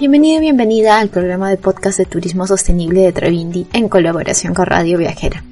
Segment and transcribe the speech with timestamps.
[0.00, 4.64] Bienvenido y bienvenida al programa de podcast de turismo sostenible de Trevindi en colaboración con
[4.64, 5.44] Radio Viajera.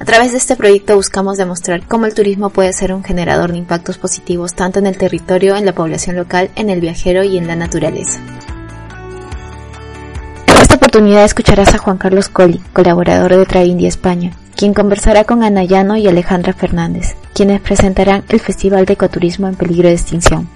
[0.00, 3.58] A través de este proyecto buscamos demostrar cómo el turismo puede ser un generador de
[3.58, 7.46] impactos positivos tanto en el territorio, en la población local, en el viajero y en
[7.46, 8.18] la naturaleza.
[10.48, 15.44] En esta oportunidad escucharás a Juan Carlos Colli, colaborador de Trevindi España, quien conversará con
[15.44, 20.48] Ana Llano y Alejandra Fernández, quienes presentarán el Festival de Ecoturismo en Peligro de Extinción,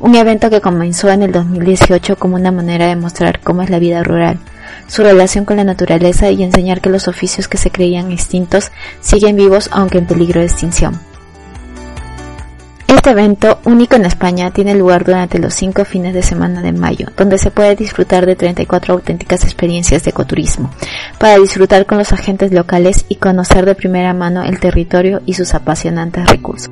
[0.00, 3.78] un evento que comenzó en el 2018 como una manera de mostrar cómo es la
[3.78, 4.38] vida rural,
[4.86, 9.36] su relación con la naturaleza y enseñar que los oficios que se creían extintos siguen
[9.36, 11.00] vivos aunque en peligro de extinción.
[13.04, 17.08] Este evento, único en España, tiene lugar durante los cinco fines de semana de mayo,
[17.16, 20.70] donde se puede disfrutar de 34 auténticas experiencias de ecoturismo,
[21.18, 25.52] para disfrutar con los agentes locales y conocer de primera mano el territorio y sus
[25.52, 26.70] apasionantes recursos.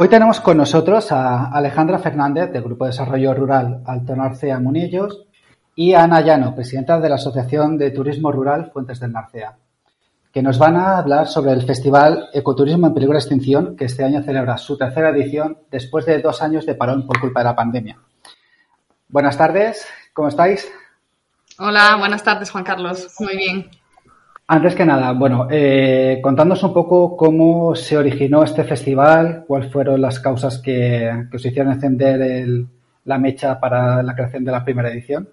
[0.00, 5.26] Hoy tenemos con nosotros a Alejandra Fernández del Grupo de Desarrollo Rural Alto Narcea Munillos
[5.74, 9.56] y a Ana Llano, presidenta de la Asociación de Turismo Rural Fuentes del Narcea,
[10.32, 14.04] que nos van a hablar sobre el Festival Ecoturismo en Peligro de Extinción, que este
[14.04, 17.56] año celebra su tercera edición después de dos años de parón por culpa de la
[17.56, 17.98] pandemia.
[19.08, 20.70] Buenas tardes, ¿cómo estáis?
[21.58, 23.16] Hola, buenas tardes, Juan Carlos.
[23.18, 23.68] Muy bien.
[24.50, 30.00] Antes que nada, bueno, eh, contándonos un poco cómo se originó este festival, cuáles fueron
[30.00, 32.66] las causas que, que os hicieron encender
[33.04, 35.28] la mecha para la creación de la primera edición.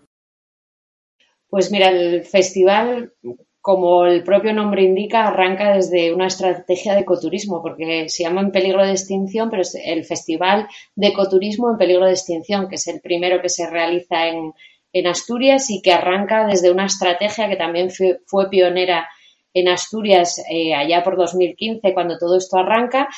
[1.50, 3.14] Pues mira, el festival,
[3.62, 8.52] como el propio nombre indica, arranca desde una estrategia de ecoturismo, porque se llama En
[8.52, 12.88] peligro de extinción, pero es el Festival de Ecoturismo en peligro de extinción, que es
[12.90, 14.52] el primero que se realiza en,
[14.96, 19.10] en Asturias y que arranca desde una estrategia que también fue, pionera
[19.54, 23.10] en Asturias eh, allá por 2015, cuando todo esto arranca.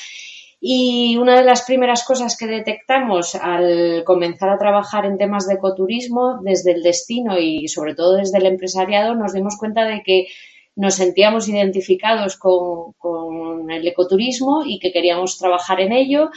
[0.59, 5.53] Y una de las primeras cosas que detectamos al comenzar a trabajar en temas de
[5.53, 10.29] ecoturismo desde el destino y sobre todo desde el empresariado, nos dimos cuenta de que
[10.75, 16.31] nos sentíamos identificados con, con el ecoturismo y que queríamos trabajar en ello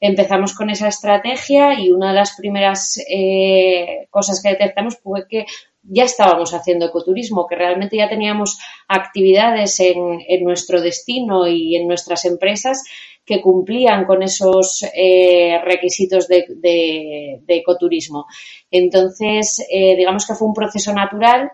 [0.00, 5.46] empezamos con esa estrategia y una de las primeras eh, cosas que detectamos fue que
[5.88, 8.58] ya estábamos haciendo ecoturismo, que realmente ya teníamos
[8.88, 12.82] actividades en, nuestro destino y en nuestras empresas
[13.24, 18.26] que cumplían con esos eh, requisitos de, ecoturismo.
[18.70, 21.50] Entonces, eh, digamos que fue un proceso natural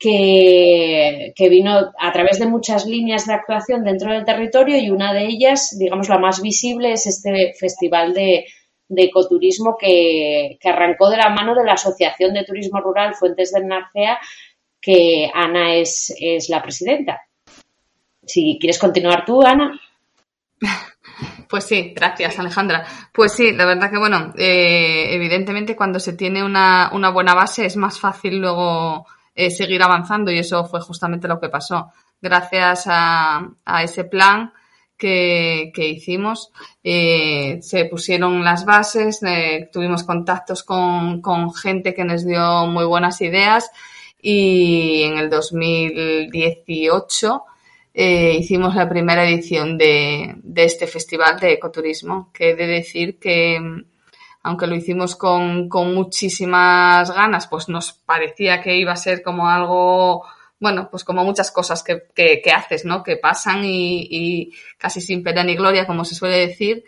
[0.00, 5.26] que, vino a través de muchas líneas de actuación dentro del territorio y una de
[5.26, 8.46] ellas, digamos la más visible, es este festival de,
[8.88, 14.18] ecoturismo que, arrancó de la mano de la Asociación de Turismo Rural Fuentes del Narcea,
[14.80, 16.14] que Ana es,
[16.48, 17.20] la presidenta.
[18.24, 19.78] Si quieres continuar tú, Ana.
[21.48, 22.86] Pues sí, gracias Alejandra.
[23.12, 27.76] Pues sí, la verdad que bueno, eh, evidentemente cuando se tiene una buena base es
[27.76, 29.04] más fácil luego
[29.40, 31.90] eh, seguir avanzando y eso fue justamente lo que pasó.
[32.20, 33.48] Gracias a,
[33.82, 34.52] ese plan
[34.98, 36.50] que, hicimos,
[36.84, 41.22] eh, se pusieron las bases, eh, tuvimos contactos con,
[41.54, 43.70] gente que nos dio muy buenas ideas
[44.20, 47.44] y en el 2018
[47.94, 53.58] hicimos la primera edición de, de, este festival de ecoturismo, que he de decir que
[54.42, 59.48] aunque lo hicimos con, con muchísimas ganas, pues nos parecía que iba a ser como
[59.48, 60.24] algo,
[60.58, 63.02] bueno, pues como muchas cosas que, que, haces, ¿no?
[63.02, 66.84] Que pasan y, casi sin pena ni gloria, como se suele decir.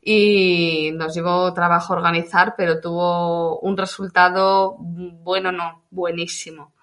[0.00, 6.74] Y nos llevó trabajo organizar, pero tuvo un resultado bueno, no, buenísimo.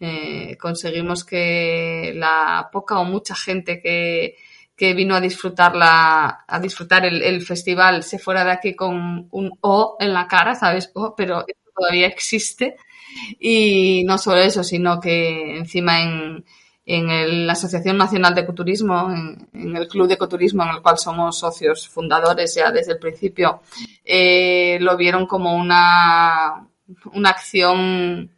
[0.00, 4.36] Eh, conseguimos que la poca o mucha gente que,
[4.76, 9.58] que vino a disfrutar la, a disfrutar el, festival se fuera de aquí con un
[9.60, 10.90] O en la cara, ¿sabes?
[10.94, 11.44] O, pero
[11.74, 12.76] todavía existe.
[13.38, 16.44] Y no solo eso, sino que encima en,
[16.86, 19.10] en la Asociación Nacional de Ecoturismo,
[19.52, 23.60] en, el Club de Ecoturismo en el cual somos socios fundadores ya desde el principio,
[24.04, 26.66] eh, lo vieron como una,
[27.12, 28.30] una acción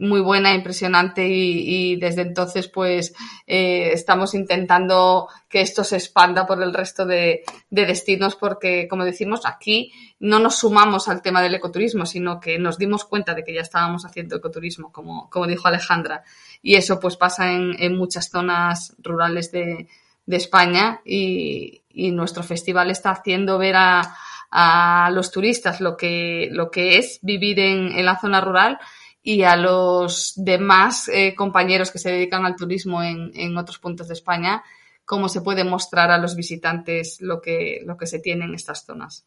[0.00, 3.14] muy buena, impresionante y, desde entonces pues
[3.46, 9.44] eh, estamos intentando que esto se expanda por el resto de, destinos porque como decimos
[9.44, 13.54] aquí no nos sumamos al tema del ecoturismo sino que nos dimos cuenta de que
[13.54, 16.24] ya estábamos haciendo ecoturismo como, como dijo Alejandra.
[16.62, 19.88] Y eso pues pasa en, muchas zonas rurales de,
[20.26, 24.16] España y, y nuestro festival está haciendo ver a,
[24.50, 28.78] a los turistas lo que, lo que es vivir en, en la zona rural
[29.22, 34.08] y a los demás eh, compañeros que se dedican al turismo en, en, otros puntos
[34.08, 34.62] de España,
[35.04, 38.84] cómo se puede mostrar a los visitantes lo que, lo que se tiene en estas
[38.86, 39.26] zonas.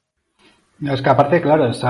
[0.81, 1.84] Es que aparte, claro, es,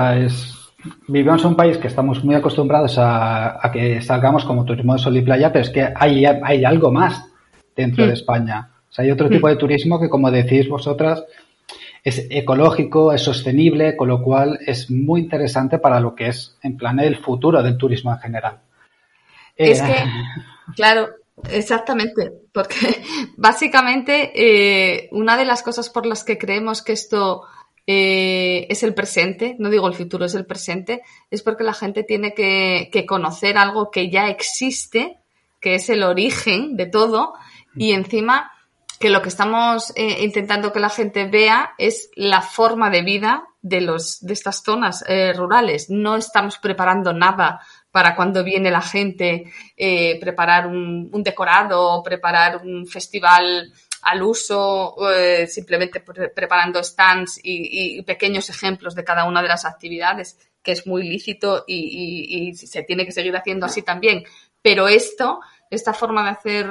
[1.08, 4.98] vivimos en un país que estamos muy acostumbrados a, a, que salgamos como turismo de
[4.98, 7.24] sol y playa, pero es que hay, hay algo más
[7.74, 8.12] dentro de.
[8.12, 8.70] España.
[8.88, 11.24] O sea, hay otro tipo de turismo que, como decís vosotras,
[12.04, 16.76] es ecológico, es sostenible, con lo cual es muy interesante para lo que es en
[16.76, 18.60] plan el futuro del turismo en general.
[19.56, 20.04] Es que, eh,
[20.76, 21.08] claro,
[21.50, 22.76] exactamente, porque
[23.38, 27.44] básicamente eh, una de las cosas por las que creemos que esto
[27.86, 31.00] eh, es el presente, no digo el futuro, es el presente,
[31.30, 35.16] es porque la gente tiene que, que conocer algo que ya existe,
[35.58, 37.32] que es el origen de todo,
[37.74, 38.53] y encima
[38.98, 43.44] que lo que estamos eh, intentando que la gente vea es la forma de vida
[43.60, 45.90] de, los, de estas zonas eh, rurales.
[45.90, 47.60] No estamos preparando nada
[47.90, 54.96] para cuando viene la gente, eh, preparar un, decorado, preparar un festival al uso,
[55.46, 60.86] simplemente preparando stands y, y, pequeños ejemplos de cada una de las actividades, que es
[60.86, 64.24] muy lícito y, y se tiene que seguir haciendo así también.
[64.60, 66.66] Pero esto, esta forma de hacer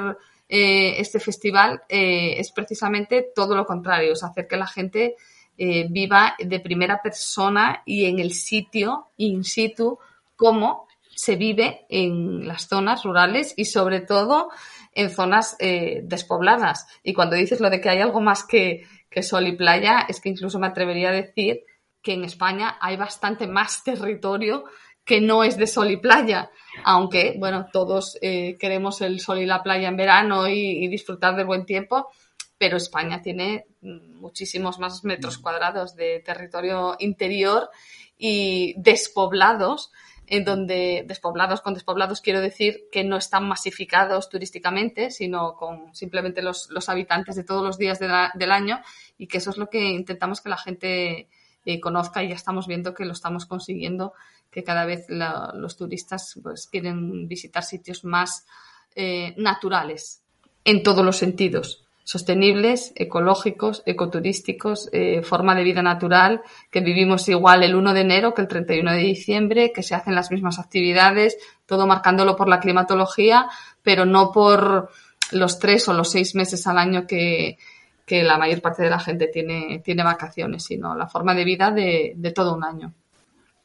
[0.56, 5.16] eh, este festival eh, es precisamente todo lo contrario, es hacer que la gente
[5.58, 9.98] eh, viva de primera persona y en el sitio in situ
[10.36, 14.50] cómo se vive en las zonas rurales y sobre todo
[14.92, 16.86] en zonas despobladas.
[17.02, 20.20] Y cuando dices lo de que hay algo más que, que sol y playa, es
[20.20, 21.64] que incluso me atrevería a decir
[22.00, 24.66] que en España hay bastante más territorio
[25.04, 26.50] que no es de sol y playa,
[26.82, 31.46] aunque, bueno, todos eh, queremos el sol y la playa en verano y, disfrutar del
[31.46, 32.08] buen tiempo,
[32.56, 37.68] pero España tiene muchísimos más metros cuadrados de territorio interior
[38.16, 39.92] y despoblados,
[40.26, 46.40] en donde despoblados con despoblados quiero decir que no están masificados turísticamente, sino con simplemente
[46.40, 48.80] los, los habitantes de todos los días de la, del año
[49.18, 51.28] y que eso es lo que intentamos que la gente
[51.66, 54.14] eh, conozca y ya estamos viendo que lo estamos consiguiendo
[54.54, 58.46] que cada vez los turistas pues, quieren visitar sitios más
[58.94, 60.22] eh, naturales
[60.64, 66.40] en todos los sentidos, sostenibles, ecológicos, ecoturísticos, eh, forma de vida natural,
[66.70, 70.14] que vivimos igual el 1 de enero que el 31 de diciembre, que se hacen
[70.14, 71.36] las mismas actividades,
[71.66, 73.48] todo marcándolo por la climatología,
[73.82, 74.90] pero no por
[75.32, 77.58] los tres o los seis meses al año que,
[78.06, 82.32] la mayor parte de la gente tiene, tiene vacaciones, sino la forma de vida de
[82.32, 82.94] todo un año.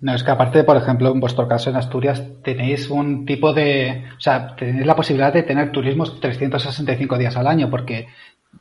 [0.02, 4.06] No, es que aparte, por ejemplo, en vuestro caso en Asturias tenéis un tipo de,
[4.18, 8.08] o sea, tenéis la posibilidad de tener turismos 365 días al año, porque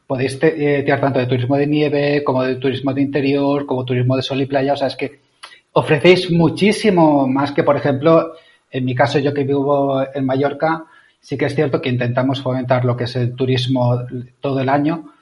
[0.04, 4.16] podéis eh, tirar tanto de turismo de nieve como de turismo de interior, como turismo
[4.16, 5.20] de sol y playa, o sea, es que
[5.72, 8.32] ofrecéis muchísimo más que, por ejemplo,
[8.70, 10.86] en mi caso, yo que vivo en Mallorca,
[11.20, 14.02] sí que es cierto que intentamos fomentar lo que es el turismo
[14.40, 15.12] todo el año,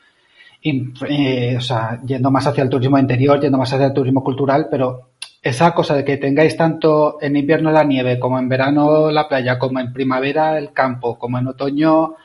[0.62, 4.24] y, eh, o sea, yendo más hacia el turismo interior, yendo más hacia el turismo
[4.24, 5.10] cultural, pero
[5.46, 9.60] esa cosa de que tengáis tanto en invierno la nieve, como en verano la playa,
[9.60, 12.16] como en primavera el campo, como en otoño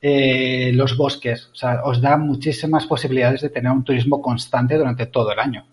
[0.00, 5.06] eh, los bosques, o sea, os da muchísimas posibilidades de tener un turismo constante durante
[5.06, 5.66] todo el año.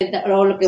[0.00, 0.66] Lo que,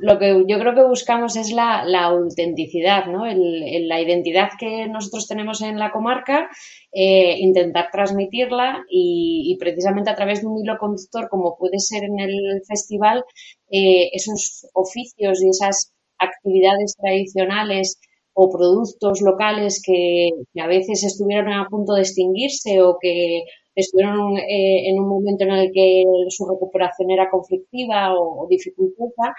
[0.00, 3.24] lo que yo creo que buscamos es la, autenticidad, ¿no?
[3.24, 6.50] la identidad que nosotros tenemos en la comarca,
[6.92, 12.20] eh, intentar transmitirla y, precisamente a través de un hilo conductor, como puede ser en
[12.20, 13.24] el festival,
[13.70, 17.98] eh, esos oficios y esas actividades tradicionales
[18.38, 20.30] o productos locales que,
[20.60, 23.44] a veces estuvieron a punto de extinguirse o que
[23.74, 29.34] estuvieron eh, en un momento en el que su recuperación era conflictiva o, dificultosa.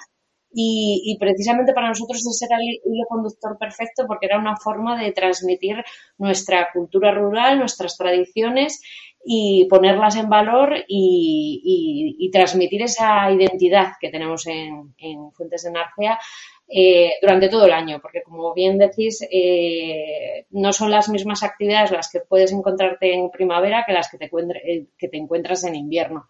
[0.60, 5.12] Y, precisamente para nosotros ese era el hilo conductor perfecto porque era una forma de
[5.12, 5.75] transmitir
[6.17, 8.81] nuestra cultura rural, nuestras tradiciones
[9.29, 14.93] y ponerlas en valor y, transmitir esa identidad que tenemos en,
[15.34, 16.17] Fuentes de Narcea
[16.69, 21.91] eh, durante todo el año, porque como bien decís, eh, no son las mismas actividades
[21.91, 24.29] las que puedes encontrarte en primavera que las que te,
[24.65, 26.27] eh, que te encuentras en invierno.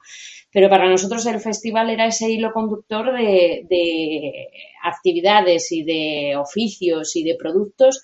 [0.52, 4.48] Pero para nosotros el festival era ese hilo conductor de, de
[4.84, 8.02] actividades y de oficios y de productos,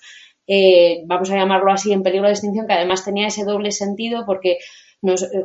[1.06, 4.58] vamos a llamarlo así, en peligro de extinción, que además tenía ese doble sentido porque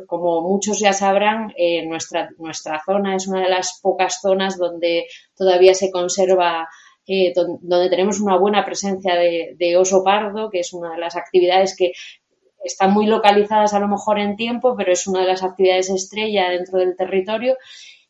[0.06, 1.52] como muchos ya sabrán,
[1.86, 6.68] nuestra, nuestra zona es una de las pocas zonas donde todavía se conserva
[7.12, 11.74] eh, donde tenemos una buena presencia de, oso pardo, que es una de las actividades
[11.76, 11.90] que
[12.62, 16.50] están muy localizadas a lo mejor en tiempo, pero es una de las actividades estrella
[16.50, 17.56] dentro del territorio.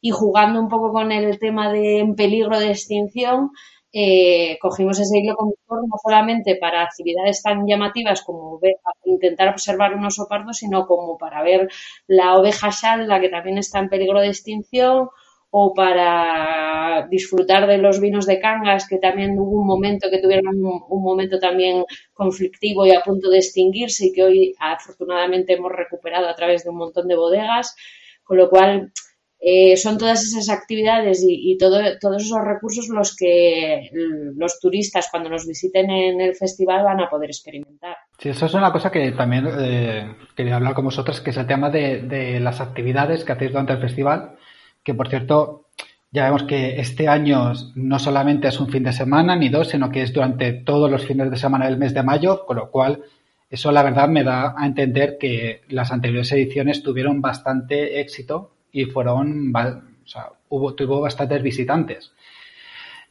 [0.02, 3.52] Y jugando un poco con el tema de en peligro de extinción,
[3.92, 8.60] eh, cogimos ese hilo conductor no solamente para actividades tan llamativas como
[9.04, 11.68] intentar observar un oso pardo, sino como para ver
[12.06, 15.10] la oveja la que también está en peligro de extinción,
[15.50, 20.46] o para disfrutar de los vinos de Cangas, que también hubo un momento que tuvieron
[20.64, 26.28] un, momento también conflictivo y a punto de extinguirse y que hoy afortunadamente hemos recuperado
[26.28, 27.74] a través de un montón de bodegas,
[28.22, 28.92] con lo cual
[29.40, 33.90] eh, son todas esas actividades y, todo, todos esos recursos los que
[34.36, 37.96] los turistas cuando nos visiten en el festival van a poder experimentar.
[38.18, 41.46] Sí, eso es una cosa que también eh, quería hablar con vosotros, que es el
[41.46, 44.36] tema de, de las actividades que hacéis durante el festival
[44.82, 45.66] que por cierto,
[46.10, 49.90] ya vemos que este año no solamente es un fin de semana ni dos, sino
[49.90, 53.02] que es durante todos los fines de semana del mes de mayo, con lo cual
[53.48, 58.84] eso la verdad me da a entender que las anteriores ediciones tuvieron bastante éxito y
[58.86, 62.12] fueron, o sea, hubo, tuvo bastantes visitantes.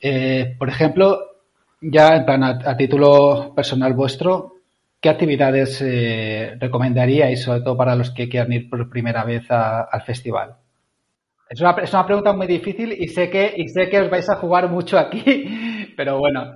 [0.01, 1.20] Eh, por ejemplo,
[1.82, 4.56] ya en plan a, título personal vuestro,
[5.00, 10.01] ¿qué actividades eh, recomendaríais, sobre todo para los que quieran ir por primera vez al
[10.04, 10.56] festival?
[11.50, 14.30] Es una, es una pregunta muy difícil y sé, que, y sé que os vais
[14.30, 16.54] a jugar mucho aquí, pero bueno.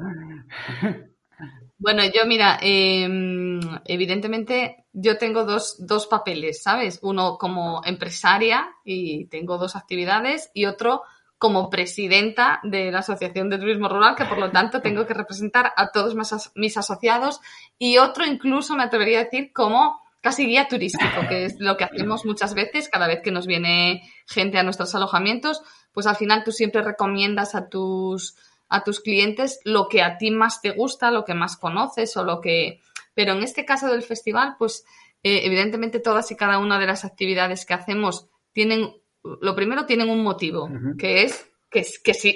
[1.83, 6.97] Bueno, yo mira, em, evidentemente yo tengo dos, dos papeles, ¿sabes?
[7.01, 11.01] Uno como empresaria y tengo dos actividades y otro
[11.37, 15.73] como presidenta de la Asociación de Turismo Rural, que por lo tanto tengo que representar
[15.75, 16.15] a todos
[16.55, 17.41] mis asociados
[17.77, 21.83] y otro incluso me atrevería a decir como casi guía turístico, que es lo que
[21.83, 25.61] hacemos muchas veces cada vez que nos viene gente a nuestros alojamientos,
[25.91, 28.37] pues al final tú siempre recomiendas a tus
[28.69, 32.23] a tus clientes lo que a ti más te gusta, lo que más conoces o
[32.23, 32.81] lo que...
[33.13, 34.85] Pero en este caso del festival, pues
[35.21, 38.91] eh, evidentemente todas y cada una de las actividades que hacemos tienen,
[39.23, 41.83] lo primero tienen un motivo, que es que,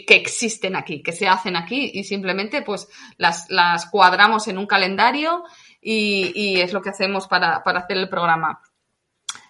[0.06, 4.66] que, existen aquí, que se hacen aquí y simplemente pues las, las cuadramos en un
[4.66, 5.44] calendario
[5.80, 8.62] y, es lo que hacemos para, hacer el programa.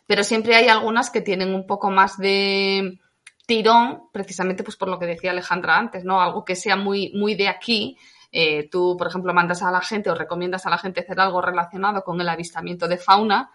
[0.06, 3.00] Pero siempre hay algunas que tienen un poco más de
[3.48, 6.22] tirón, precisamente pues por lo que decía Alejandra antes, ¿no?
[6.22, 7.98] Algo que sea muy, muy de aquí.
[8.32, 11.42] Eh, tú, por ejemplo, mandas a la gente o recomiendas a la gente hacer algo
[11.42, 13.50] relacionado con el avistamiento de fauna,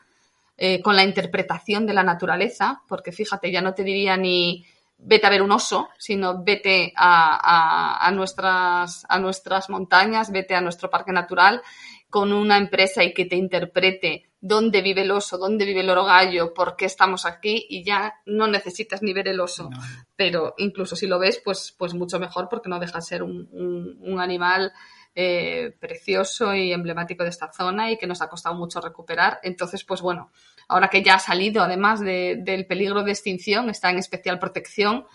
[0.56, 4.64] eh, con la interpretación de la naturaleza, porque fíjate, ya no te diría ni
[5.04, 10.60] vete a ver un oso, sino vete a, a, nuestras, a nuestras montañas, vete a
[10.60, 11.60] nuestro parque natural
[12.08, 16.04] con una empresa y que te interprete dónde vive el oso, dónde vive el oro
[16.04, 19.70] gallo, por qué estamos aquí y ya no necesitas ni ver el oso.
[20.16, 24.18] Pero incluso si lo ves, pues, pues mucho mejor porque no deja de ser un,
[24.18, 24.72] animal
[25.14, 29.38] eh, precioso y emblemático de esta zona y que nos ha costado mucho recuperar.
[29.44, 30.32] Entonces, pues bueno,
[30.66, 35.06] ahora que ya ha salido, además del peligro de extinción, está en especial protección,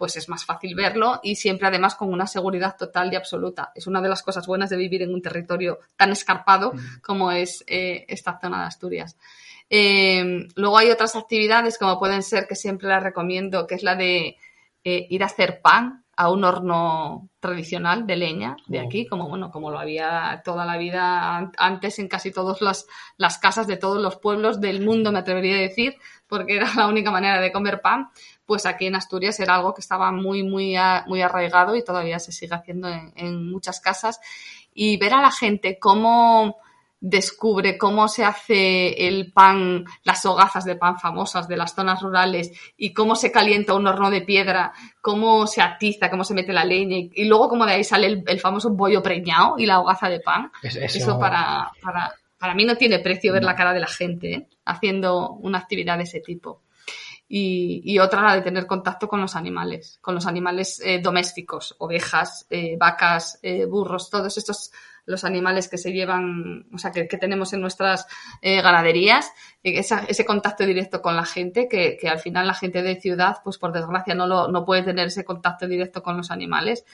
[0.00, 3.70] pues es más fácil verlo y siempre además con una seguridad total y absoluta.
[3.74, 7.62] Es una de las cosas buenas de vivir en un territorio tan escarpado como es
[7.66, 9.18] eh, esta zona de Asturias.
[9.68, 13.94] Eh, luego hay otras actividades como pueden ser, que siempre las recomiendo, que es la
[13.94, 14.38] de
[14.84, 18.84] eh, ir a hacer pan a un horno tradicional de leña de oh.
[18.84, 22.86] aquí, como bueno, como lo había toda la vida antes en casi todas las,
[23.16, 25.96] las casas de todos los pueblos del mundo, me atrevería a decir,
[26.26, 28.10] porque era la única manera de comer pan
[28.44, 32.32] pues aquí en Asturias era algo que estaba muy, muy, muy arraigado y todavía se
[32.32, 34.18] sigue haciendo en, muchas casas.
[34.74, 36.56] Y ver a la gente cómo
[37.00, 42.52] descubre cómo se hace el pan, las hogazas de pan famosas de las zonas rurales
[42.76, 46.64] y cómo se calienta un horno de piedra, cómo se atiza, cómo se mete la
[46.64, 50.20] leña y, luego cómo de ahí sale el, famoso bollo preñado y la hogaza de
[50.20, 50.50] pan.
[50.62, 54.48] eso, para, para, para, mí no tiene precio ver la cara de la gente ¿eh?
[54.64, 56.62] haciendo una actividad de ese tipo
[57.32, 62.44] y, otra la de tener contacto con los animales, con los animales eh, domésticos, ovejas,
[62.50, 64.72] eh, vacas, eh, burros, todos estos
[65.10, 68.06] los animales que se llevan, o sea, que, tenemos en nuestras
[68.42, 73.38] ganaderías, ese contacto directo con la gente, que, que, al final la gente de ciudad,
[73.44, 76.84] pues por desgracia no, lo, no puede tener ese contacto directo con los animales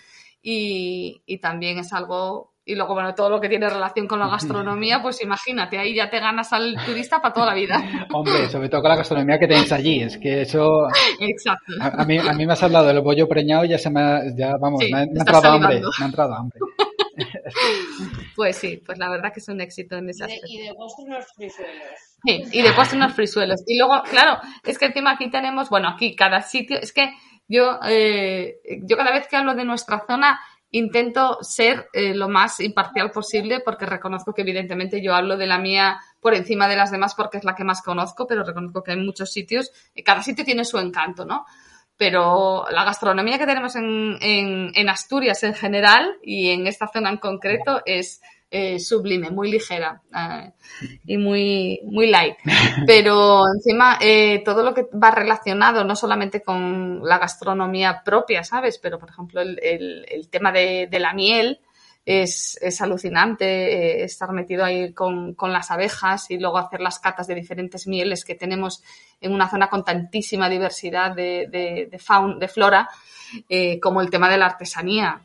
[0.43, 4.27] y, y también es algo y luego, bueno, todo lo que tiene relación con la
[4.27, 7.77] gastronomía, pues imagínate, ahí ya te ganas al turista para toda la vida.
[8.13, 10.89] Hombre, sobre todo con la gastronomía que tenéis allí, es que eso...
[11.21, 11.73] Exacto.
[11.81, 14.21] A, mí, a mí me has hablado del bollo preñado y ya se me ha,
[14.37, 16.59] ya, vamos, me, ha, entrado hambre, me ha entrado hambre.
[18.37, 20.47] pues sí, pues la verdad que es un éxito en ese aspecto.
[20.49, 21.99] Y de postre unos frisuelos.
[22.25, 23.63] Sí, y de postre unos frisuelos.
[23.67, 27.11] Y luego, claro, es que encima aquí tenemos, bueno, aquí cada sitio, es que
[27.49, 32.61] yo, eh, yo cada vez que hablo de nuestra zona, intento ser eh, lo más
[32.61, 36.91] imparcial posible porque reconozco que evidentemente yo hablo de la mía por encima de las
[36.91, 39.71] demás porque es la que más conozco, pero reconozco que hay muchos sitios,
[40.05, 41.47] cada sitio tiene su encanto, ¿no?
[41.97, 47.11] Pero la gastronomía que tenemos en, en, en Asturias en general y en esta zona
[47.11, 50.53] en concreto es eh, sublime, muy ligera eh,
[51.05, 52.37] y muy, muy light.
[52.87, 58.79] Pero encima eh, todo lo que va relacionado no solamente con la gastronomía propia, ¿sabes?
[58.79, 61.61] Pero por ejemplo el, el, tema de, de, la miel
[62.07, 67.27] es, es alucinante estar metido ahí con, con, las abejas y luego hacer las catas
[67.27, 68.83] de diferentes mieles que tenemos
[69.21, 72.89] en una zona con tantísima diversidad de, de, de, flora.
[73.83, 75.21] como el tema de la artesanía,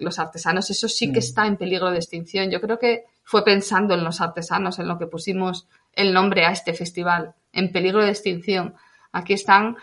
[0.00, 1.26] los artesanos, eso sí que mm.
[1.26, 2.50] está en peligro de extinción.
[2.50, 6.52] Yo creo que fue pensando en los artesanos, en lo que pusimos el nombre a
[6.52, 8.74] este festival, en peligro de extinción.
[9.12, 9.76] Aquí están,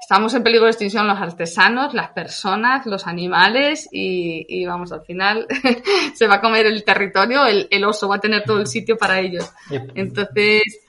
[0.00, 5.46] estamos en peligro de extinción los artesanos, las personas, los animales y, vamos, al final
[6.14, 8.96] se va a comer el territorio, el, el, oso va a tener todo el sitio
[8.96, 9.52] para ellos.
[9.94, 10.80] Entonces,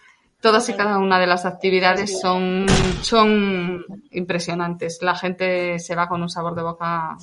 [0.42, 2.66] todas y cada una de las actividades son,
[3.02, 5.00] son impresionantes.
[5.02, 7.16] La gente se va con un sabor de boca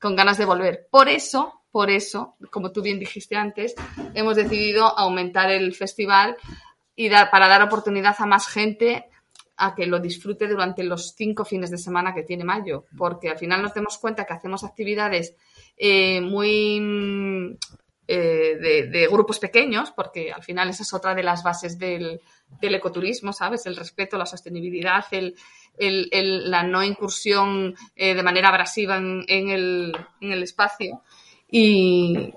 [0.00, 0.88] con ganas de volver.
[0.90, 3.74] Por eso, por eso, como tú bien dijiste antes,
[4.14, 6.36] hemos decidido aumentar el festival
[6.96, 9.08] y dar, para dar oportunidad a más gente
[9.64, 13.38] a que lo disfrute durante los cinco fines de semana que tiene mayo, porque al
[13.38, 15.36] final nos damos cuenta que hacemos actividades
[15.76, 17.56] eh, muy
[18.08, 22.20] eh, de, grupos pequeños, porque al final esa es otra de las bases del,
[22.60, 23.64] del ecoturismo, ¿sabes?
[23.66, 25.36] El respeto, la sostenibilidad, el,
[26.50, 29.48] la no incursión eh, de manera abrasiva en, en,
[30.20, 31.02] en, el, espacio.
[31.48, 32.34] Y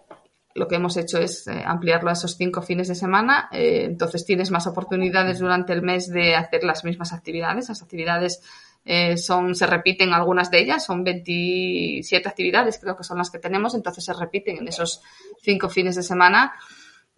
[0.55, 3.49] lo que hemos hecho es eh, ampliarlo a esos cinco fines de semana.
[3.51, 7.67] Eh, entonces tienes más oportunidades durante el mes de hacer las mismas actividades.
[7.67, 8.41] Las actividades
[8.85, 13.39] eh, son, se repiten algunas de ellas, son 27 actividades creo que son las que
[13.39, 15.01] tenemos, entonces se repiten en esos
[15.41, 16.53] cinco fines de semana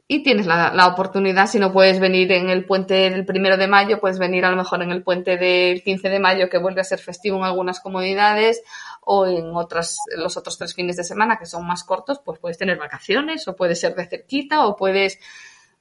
[0.10, 4.00] y tienes la, oportunidad, si no puedes venir en el puente del primero de mayo,
[4.00, 6.86] puedes venir a lo mejor en el puente del 15 de mayo, que vuelve a
[6.86, 8.64] ser festivo en algunas comunidades,
[9.10, 12.58] o en otras, los otros tres fines de semana, que son más cortos, pues puedes
[12.58, 15.18] tener vacaciones, o puedes ser de cerquita, o puedes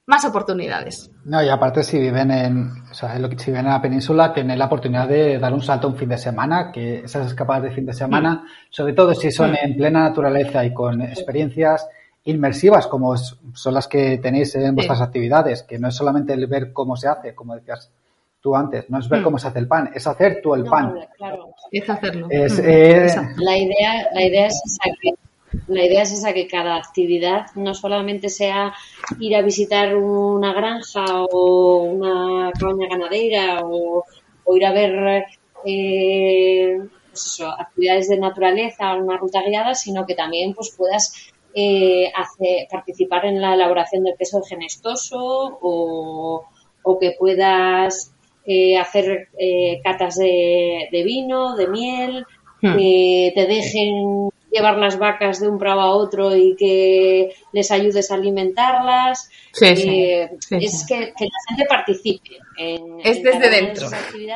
[0.05, 1.11] más oportunidades.
[1.25, 4.67] No, y aparte si viven en, o sea, si viven en la península, tienen la
[4.67, 7.93] oportunidad de dar un salto un fin de semana, que esas escapadas de fin de
[7.93, 8.47] semana, mm.
[8.69, 9.57] sobre todo si son mm.
[9.61, 11.85] en plena naturaleza y con experiencias
[12.23, 16.71] inmersivas como son las que tenéis en vuestras actividades, que no es solamente el ver
[16.71, 17.91] cómo se hace, como decías
[18.47, 19.23] tú antes, no es ver mm.
[19.25, 20.95] cómo se hace el pan, es hacer tú el pan.
[21.17, 22.27] Claro, es hacerlo.
[22.27, 22.31] Mm.
[22.31, 25.11] Eh, la, idea, la, idea es esa que,
[25.67, 28.73] la idea es esa que cada actividad no solamente sea
[29.19, 34.05] ir a visitar una granja o una cabaña ganadera o,
[34.55, 35.25] ir a ver
[35.65, 36.79] eh,
[37.09, 43.25] pues actividades de naturaleza, una ruta guiada, sino que también pues puedas eh, hace, participar
[43.25, 46.45] en la elaboración del queso genestoso o,
[46.83, 48.13] o que puedas
[48.47, 52.25] eh, hacer eh, catas de, de, vino, de miel,
[52.61, 52.75] hmm.
[52.75, 58.11] que te dejen llevar las vacas de un prado a otro y que les ayudes
[58.11, 59.29] a alimentarlas.
[59.51, 62.37] Sí, sí, eh, es Que, que, la gente participe.
[62.57, 63.87] En, es desde dentro.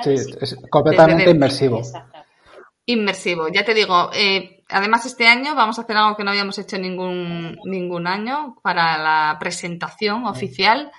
[0.04, 1.82] Sí, es completamente inmersivo.
[2.86, 4.10] Inmersivo, ya te digo.
[4.13, 8.58] Eh, además, este año vamos a hacer algo que no habíamos hecho ningún, ningún año
[8.62, 10.91] para la presentación oficial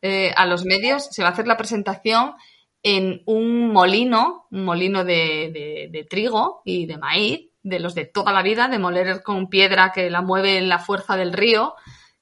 [0.00, 1.08] eh, a los medios.
[1.10, 2.34] Se va a hacer la presentación
[2.82, 8.32] en un molino, un molino de, de, trigo y de maíz, de los de toda
[8.32, 11.74] la vida, de moler con piedra que la mueve en la fuerza del río,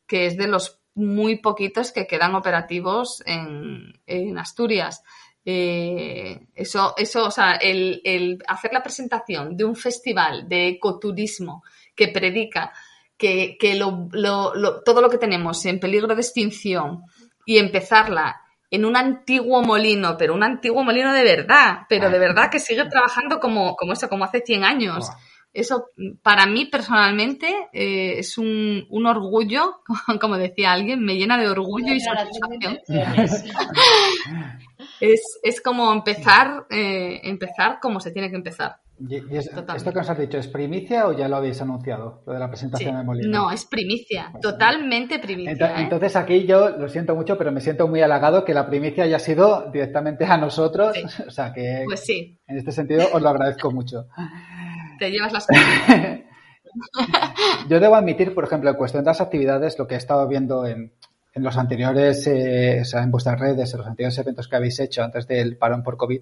[0.06, 5.02] que es de los muy poquitos que quedan operativos en, en Asturias.
[5.44, 11.62] Eh, eso, eso, o sea, el, el, hacer la presentación de un festival de ecoturismo
[11.94, 12.72] que predica
[13.16, 17.04] que, que lo, lo, todo lo que tenemos en peligro de extinción
[17.46, 22.50] y empezarla en un antiguo molino, pero un antiguo molino de verdad, pero de verdad
[22.50, 25.10] que sigue trabajando como, como eso, como hace 100 años,
[25.52, 25.86] eso
[26.22, 29.82] para mí personalmente eh, es un, un, orgullo,
[30.20, 32.78] como decía alguien, me llena de orgullo y satisfacción.
[35.00, 38.76] es, es como empezar, eh, empezar como se tiene que empezar.
[39.08, 42.38] ¿Y, esto que nos has dicho es primicia o ya lo habéis anunciado, lo de
[42.38, 43.38] la presentación de Molina?
[43.38, 45.78] No, es primicia, totalmente primicia.
[45.78, 45.82] ¿eh?
[45.82, 49.18] Entonces, aquí yo lo siento mucho, pero me siento muy halagado que la primicia haya
[49.18, 50.96] sido directamente a nosotros.
[51.26, 52.38] O sea que pues sí.
[52.46, 54.08] en este sentido os lo agradezco mucho.
[54.98, 55.46] Te llevas las
[57.68, 60.66] Yo debo admitir, por ejemplo, en cuestión de las actividades, lo que he estado viendo
[60.66, 60.92] en,
[61.32, 64.80] en los anteriores, eh, o sea, en vuestras redes, en los anteriores eventos que habéis
[64.80, 66.20] hecho antes del parón por COVID,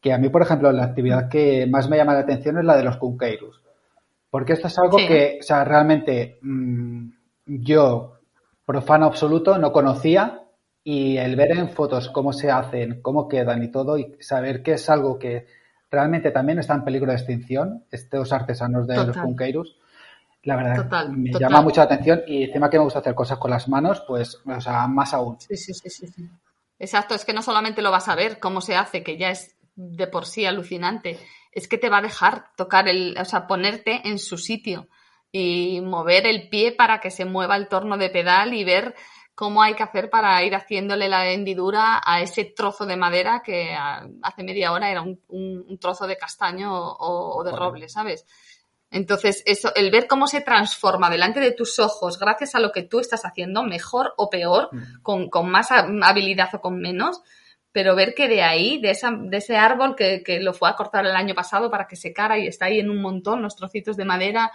[0.00, 2.76] que a mí, por ejemplo, la actividad que más me llama la atención es la
[2.76, 3.62] de los Cunqueiros.
[4.30, 7.08] Porque esto es algo que, o sea, realmente mmm,
[7.46, 8.18] yo,
[8.64, 10.42] profano absoluto, no conocía
[10.84, 14.72] y el ver en fotos cómo se hacen, cómo quedan y todo, y saber que
[14.72, 15.46] es algo que
[15.90, 19.06] realmente también está en peligro de extinción, estos artesanos de total.
[19.08, 19.76] los Cunqueiros,
[20.42, 21.48] la verdad total, me total.
[21.48, 24.40] llama mucho la atención y encima que me gusta hacer cosas con las manos, pues,
[24.44, 25.40] o sea, más aún.
[25.40, 26.06] Sí, sí, sí, sí.
[26.06, 26.30] sí.
[26.78, 29.55] Exacto, es que no solamente lo vas a ver cómo se hace, que ya es
[29.76, 31.18] de por sí alucinante,
[31.52, 34.88] es que te va a dejar tocar el, o sea, ponerte en su sitio
[35.30, 38.94] y mover el pie para que se mueva el torno de pedal y ver
[39.34, 43.76] cómo hay que hacer para ir haciéndole la hendidura a ese trozo de madera que
[44.22, 48.24] hace media hora era un, un, un trozo de castaño o, o de roble, ¿sabes?
[48.90, 52.84] Entonces, eso, el ver cómo se transforma delante de tus ojos gracias a lo que
[52.84, 55.02] tú estás haciendo, mejor o peor, Mm.
[55.02, 57.20] con, con más habilidad o con menos,
[57.76, 60.74] pero ver que de ahí, de, esa, de ese árbol que, que, lo fue a
[60.74, 63.98] cortar el año pasado para que secara y está ahí en un montón los trocitos
[63.98, 64.50] de madera,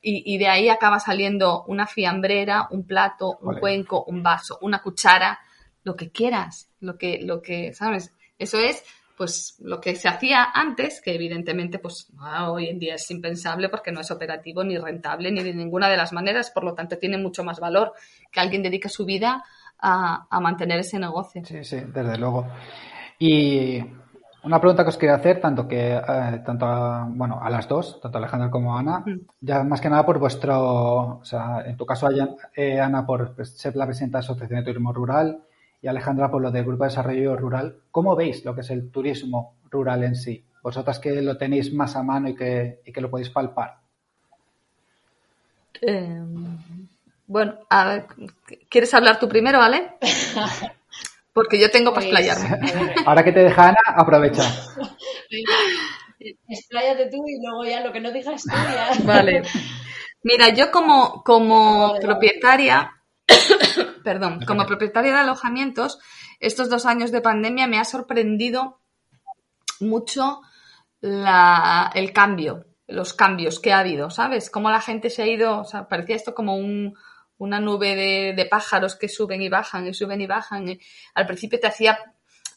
[0.00, 3.60] y, y de ahí acaba saliendo una fiambrera, un plato, un Vale.
[3.60, 5.38] cuenco, un vaso, una cuchara,
[5.82, 8.14] lo que quieras, lo que, lo que, ¿sabes?
[8.38, 8.82] Eso es
[9.14, 13.68] pues lo que se hacía antes, que evidentemente pues ah, hoy en día es impensable
[13.68, 16.96] porque no es operativo ni rentable ni de ninguna de las maneras, por lo tanto
[16.96, 17.92] tiene mucho más valor
[18.32, 19.44] que alguien dedique su vida
[19.78, 21.42] a, a mantener ese negocio.
[21.44, 22.46] Sí, sí, desde luego.
[23.18, 23.80] Y
[24.44, 28.00] una pregunta que os quería hacer, tanto que eh, tanto a, bueno, a las dos,
[28.00, 29.20] tanto a Alejandra como a Ana, Mm.
[29.40, 32.08] ya más que nada por vuestro, o sea, en tu caso,
[32.54, 35.42] eh, Ana, por pues, ser la presidenta de la Asociación de Turismo Rural
[35.80, 38.90] y Alejandra por lo del Grupo de Desarrollo Rural, ¿cómo veis lo que es el
[38.90, 40.44] turismo rural en sí?
[40.62, 43.76] Vosotras que lo tenéis más a mano y que, y que lo podéis palpar.
[45.82, 46.20] Eh,
[47.26, 48.06] bueno, a ver,
[48.68, 49.96] ¿quieres hablar tú primero, Ale?
[51.32, 52.94] Porque yo tengo para Pues, explayarme.
[53.06, 54.42] Ahora que te deja Ana, aprovecha.
[56.48, 58.90] Expláyate tú y luego ya lo que no digas tú ya.
[59.04, 59.42] Vale.
[60.22, 62.92] Mira, yo como, como propietaria,
[64.04, 65.98] perdón, como propietaria de alojamientos,
[66.40, 68.80] estos dos años de pandemia me ha sorprendido
[69.80, 70.40] mucho
[71.00, 74.48] la, el cambio, los cambios que ha habido, ¿sabes?
[74.50, 76.94] Cómo la gente se ha ido, o sea, parecía esto como un,
[77.38, 80.68] una nube de, de, pájaros que suben y bajan y suben y bajan.
[80.68, 80.80] Y
[81.14, 81.98] al principio te hacía,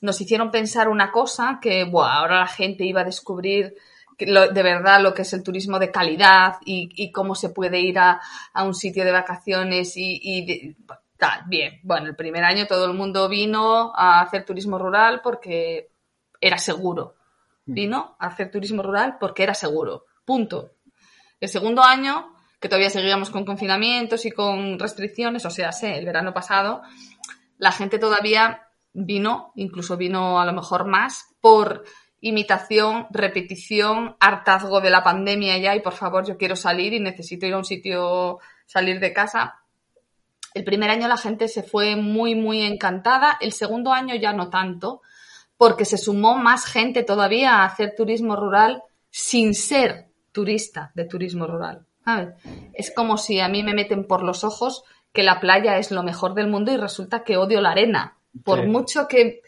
[0.02, 3.76] nos hicieron pensar una cosa que, ahora la gente iba a descubrir
[4.20, 7.80] lo, de verdad lo que es el turismo de calidad y, y cómo se puede
[7.80, 8.20] ir a,
[8.54, 10.76] a, un sitio de vacaciones y, y
[11.18, 11.80] tal, bien.
[11.84, 15.90] Bueno, el primer año todo el mundo vino a hacer turismo rural porque
[16.40, 17.16] era seguro.
[17.66, 20.06] Vino a hacer turismo rural porque era seguro.
[20.24, 20.72] Punto.
[21.40, 26.06] El segundo año, que todavía seguíamos con confinamientos y con restricciones, o sea, sé, el
[26.06, 26.82] verano pasado,
[27.58, 31.84] la gente todavía vino, incluso vino a lo mejor más, por
[32.20, 37.46] imitación, repetición, hartazgo de la pandemia ya y por favor yo quiero salir y necesito
[37.46, 39.62] ir a un sitio, salir de casa.
[40.54, 44.50] El primer año la gente se fue muy, muy encantada, el segundo año ya no
[44.50, 45.02] tanto,
[45.58, 51.46] porque se sumó más gente todavía a hacer turismo rural sin ser turista de turismo
[51.46, 51.86] rural.
[52.08, 52.36] ¿Sabes?
[52.74, 56.04] Es como si a mí me meten por los ojos que la playa es lo
[56.04, 58.18] mejor del mundo y resulta que odio la arena.
[58.46, 58.68] Por sí.
[58.68, 59.42] mucho que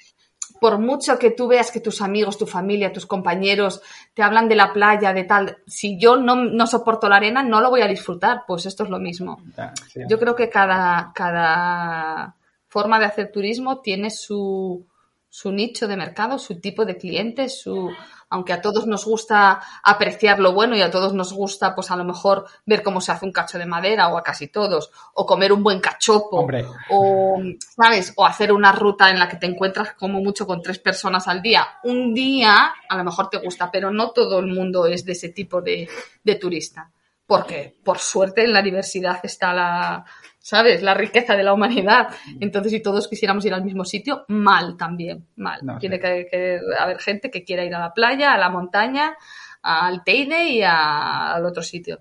[0.59, 3.81] por mucho que tú veas que tus amigos, tu familia, tus compañeros
[4.13, 7.61] te hablan de la playa, de tal, si yo no, no soporto la arena, no
[7.61, 8.41] lo voy a disfrutar.
[8.45, 9.41] Pues esto es lo mismo.
[9.87, 10.01] Sí.
[10.09, 12.35] Yo creo que cada, cada
[12.67, 14.85] forma de hacer turismo tiene su,
[15.29, 17.89] su nicho de mercado, su tipo de clientes, su,
[18.29, 21.95] aunque a todos nos gusta apreciar lo bueno y a todos nos gusta, pues a
[21.95, 25.25] lo mejor ver cómo se hace un cacho de madera o a casi todos, o
[25.25, 26.65] comer un buen cachopo, Hombre.
[26.89, 27.41] o,
[27.75, 28.13] ¿sabes?
[28.15, 31.41] O hacer una ruta en la que te encuentras como mucho con tres personas al
[31.41, 31.67] día.
[31.83, 35.29] Un día a lo mejor te gusta, pero no todo el mundo es de ese
[35.29, 35.89] tipo de,
[36.23, 36.91] de turista.
[37.25, 40.03] Porque, por suerte, en la diversidad está la,
[40.49, 40.81] ¿sabes?
[40.81, 42.07] La riqueza de la humanidad.
[42.39, 45.59] Entonces, si todos quisiéramos ir al mismo sitio, mal también, mal.
[45.63, 46.01] No, Tiene sí.
[46.01, 49.15] que, que, haber gente que quiera ir a la playa, a la montaña,
[49.61, 51.99] al Teide y al otro sitio.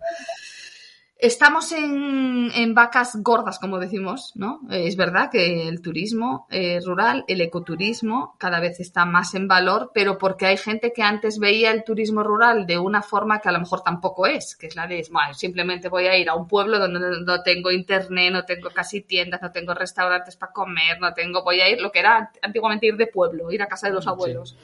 [1.20, 4.60] Estamos en, vacas gordas, como decimos, ¿no?
[4.70, 9.90] Es verdad que el turismo eh, rural, el ecoturismo, cada vez está más en valor,
[9.92, 13.52] pero porque hay gente que antes veía el turismo rural de una forma que a
[13.52, 16.46] lo mejor tampoco es, que es la de, bueno, simplemente voy a ir a un
[16.46, 21.12] pueblo donde no tengo internet, no tengo casi tiendas, no tengo restaurantes para comer, no
[21.14, 23.94] tengo, voy a ir lo que era antiguamente ir de pueblo, ir a casa de
[23.94, 24.56] los abuelos.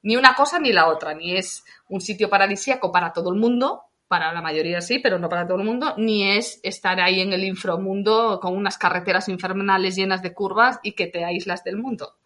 [0.00, 3.82] Ni una cosa ni la otra, ni es un sitio paradisíaco para todo el mundo,
[4.08, 7.32] para la mayoría sí, pero no para todo el mundo, ni es estar ahí en
[7.32, 12.16] el inframundo con unas carreteras infernales llenas de curvas y que te aíslas del mundo.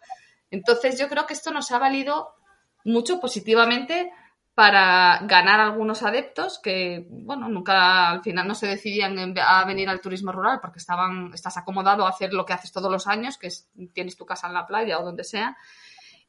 [0.51, 2.35] Entonces yo creo que esto nos ha valido
[2.83, 4.11] mucho positivamente
[4.53, 10.01] para ganar algunos adeptos que, bueno, nunca al final no se decidían a venir al
[10.01, 13.47] turismo rural porque estaban, estás acomodado a hacer lo que haces todos los años, que
[13.47, 15.57] es, tienes tu casa en la playa o donde sea,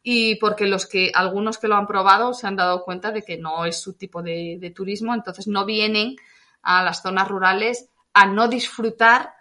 [0.02, 3.38] y porque los que algunos que lo han probado se han dado cuenta de que
[3.38, 6.16] no es su tipo de, turismo, entonces no vienen
[6.62, 9.34] a las zonas rurales a no disfrutar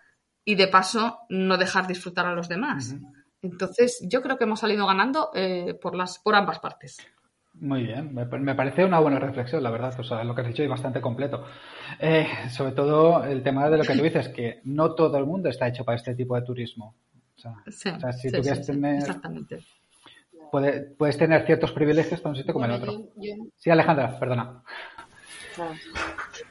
[0.46, 2.96] y de paso no dejar disfrutar a los demás.
[3.42, 6.98] Entonces yo creo que hemos salido ganando eh, por las por ambas partes.
[7.54, 9.94] Muy bien, me, parece una buena reflexión, la verdad.
[10.00, 11.44] O sea, lo que has dicho es bastante completo.
[12.00, 15.50] Eh, sobre todo el tema de lo que tú dices, que no todo el mundo
[15.50, 16.96] está hecho para este tipo de turismo.
[17.36, 17.56] O sea,
[18.14, 19.04] si tú quieres tener
[20.52, 23.04] puedes tener ciertos privilegios para un sitio como el otro.
[23.58, 24.64] Sí, Alejandra, perdona.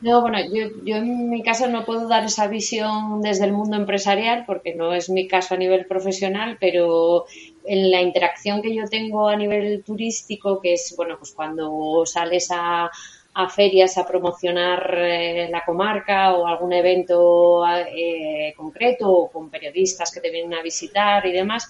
[0.00, 0.38] No, bueno,
[0.84, 4.92] yo, en mi caso no puedo dar esa visión desde el mundo empresarial porque no
[4.94, 7.26] es mi caso a nivel profesional, pero
[7.64, 12.48] en la interacción que yo tengo a nivel turístico, que es, bueno, pues cuando sales
[12.50, 12.90] a,
[13.54, 20.20] ferias a promocionar eh, la comarca o algún evento eh, concreto o con periodistas que
[20.20, 21.68] te vienen a visitar y demás,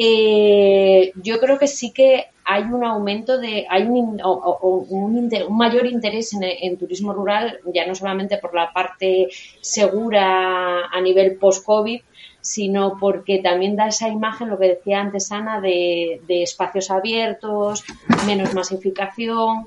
[0.00, 6.32] eh, yo creo que sí que hay un aumento de, hay un, un, mayor interés
[6.40, 9.28] en, turismo rural, ya no solamente por la parte
[9.60, 12.00] segura a nivel post-COVID,
[12.40, 17.84] sino porque también da esa imagen, lo que decía antes Ana, de, espacios abiertos,
[18.24, 19.66] menos masificación.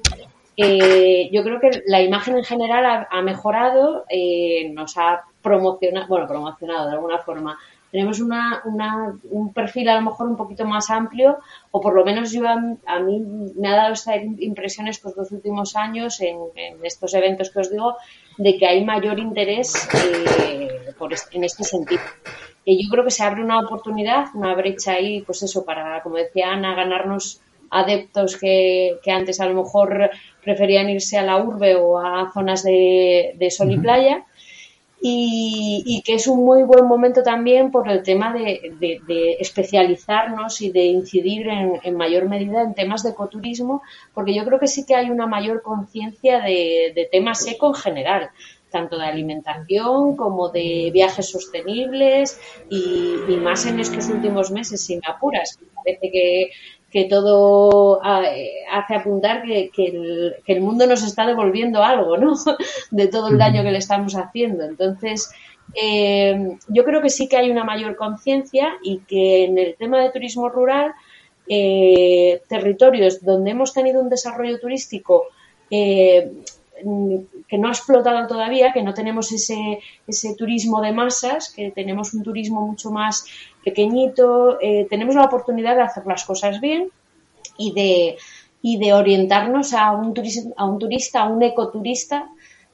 [0.56, 6.28] Eh, yo creo que la imagen en general ha, mejorado, eh, nos ha promocionado, bueno,
[6.28, 7.60] promocionado de alguna forma,
[7.92, 11.38] tenemos una, una, un perfil a lo mejor un poquito más amplio,
[11.72, 13.20] o por lo menos yo a, mí
[13.56, 16.38] me ha dado esta impresión estos dos últimos años en,
[16.84, 17.98] estos eventos que os digo,
[18.38, 22.02] de que hay mayor interés eh, por en este sentido.
[22.64, 26.16] Y yo creo que se abre una oportunidad, una brecha ahí, pues eso, para, como
[26.16, 30.12] decía Ana, ganarnos adeptos que, que antes a lo mejor
[30.44, 34.26] preferían irse a la urbe o a zonas de, de sol y playa
[35.04, 40.86] y, que es un muy buen momento también por el tema de, especializarnos y de
[40.86, 43.82] incidir en, mayor medida en temas de ecoturismo,
[44.14, 48.30] porque yo creo que sí que hay una mayor conciencia de, temas eco en general
[48.70, 55.02] tanto de alimentación como de viajes sostenibles y, y, más en estos últimos meses, sin
[55.06, 55.60] apuras.
[55.76, 56.52] Parece que
[56.92, 59.72] que todo ah, eh, hace apuntar que,
[60.46, 62.34] el, mundo nos está devolviendo algo, ¿no?
[62.92, 64.66] De todo el daño que le estamos haciendo.
[64.66, 65.32] Entonces,
[65.74, 70.02] eh, yo creo que sí que hay una mayor conciencia y que en el tema
[70.02, 70.92] de turismo rural,
[71.48, 75.28] eh, territorios donde hemos tenido un desarrollo turístico
[75.70, 82.14] que no ha explotado todavía, que no tenemos ese, ese turismo de masas, que tenemos
[82.14, 83.26] un turismo mucho más
[83.64, 86.90] pequeñito, eh, tenemos la oportunidad de hacer las cosas bien
[87.58, 88.18] y de,
[88.62, 92.30] y de orientarnos a un, turista, a un turista, a un ecoturista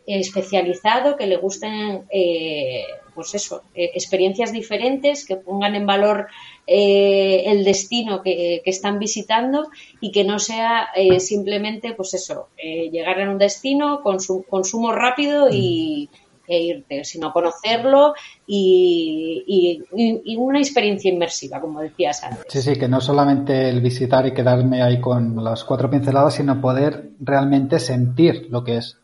[0.05, 6.27] especializado que le gusten eh, pues eso eh, experiencias diferentes que pongan en valor
[6.65, 9.69] el destino que, están visitando
[9.99, 16.09] y que no sea simplemente pues eso llegar a un destino consumo rápido y
[16.47, 18.13] e irte, sino conocerlo
[18.47, 19.83] y,
[20.37, 22.45] una experiencia inmersiva, como decías antes.
[22.47, 26.61] Sí, sí, que no solamente el visitar y quedarme ahí con las cuatro pinceladas, sino
[26.61, 28.97] poder realmente sentir lo que es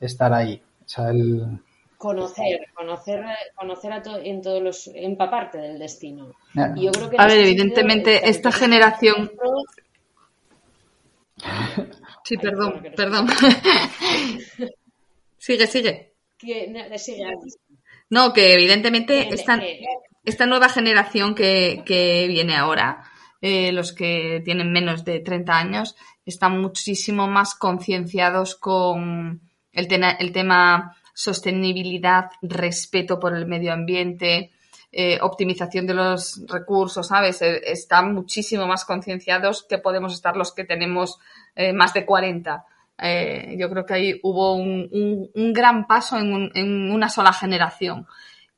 [0.00, 0.60] estar ahí.
[0.84, 1.60] O sea, el...
[1.96, 6.32] Conocer, conocer, conocer a en todos los, empaparte del destino.
[6.56, 9.30] a ver, evidentemente, esta generación.
[12.24, 13.26] Sí, perdón, perdón.
[15.38, 16.11] sigue, sigue.
[18.10, 23.04] No, que evidentemente esta, nueva generación que, viene ahora,
[23.40, 29.40] eh, los que tienen menos de 30 años, están muchísimo más concienciados con
[29.72, 34.50] el, el tema sostenibilidad, respeto por el medio ambiente,
[34.92, 37.40] eh, optimización de los recursos, ¿sabes?
[37.40, 41.18] Eh, están muchísimo más concienciados que podemos estar los que tenemos
[41.74, 42.64] más de 40.
[43.02, 48.06] Eh, yo creo que ahí hubo un, gran paso en, una sola generación.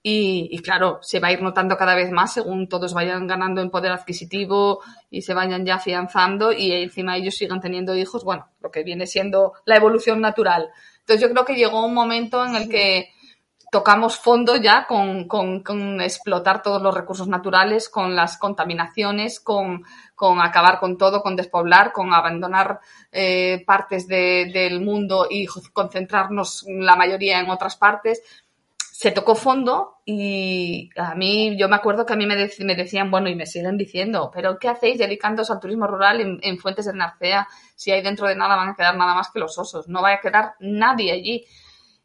[0.06, 3.70] Y, claro, se va a ir notando cada vez más según todos vayan ganando en
[3.70, 8.70] poder adquisitivo y se vayan ya afianzando y encima ellos sigan teniendo hijos, bueno, lo
[8.70, 10.68] que viene siendo la evolución natural.
[11.00, 13.13] Entonces yo creo que llegó un momento en el que
[13.70, 19.82] tocamos fondo ya con, explotar todos los recursos naturales, con las contaminaciones, con,
[20.42, 22.80] acabar con todo, con despoblar, con abandonar
[23.12, 28.22] eh, partes del mundo y concentrarnos la mayoría en otras partes.
[28.76, 32.36] Se tocó fondo y a mí, yo me acuerdo que a mí me,
[32.76, 36.58] decían, bueno, y me siguen diciendo, pero ¿qué hacéis dedicándoos al turismo rural en, en
[36.58, 39.58] Fuentes de Narcea si ahí dentro de nada van a quedar nada más que los
[39.58, 39.88] osos?
[39.88, 41.44] No va a quedar nadie allí.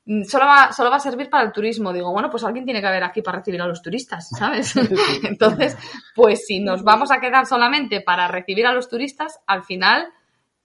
[0.10, 1.94] Mm, solo va, solo va a servir para el turismo.
[1.94, 4.74] Digo, bueno, pues alguien tiene que haber aquí para recibir a los turistas, ¿sabes?
[5.24, 5.78] Entonces,
[6.16, 10.12] pues si nos vamos a quedar solamente para recibir a los turistas, al final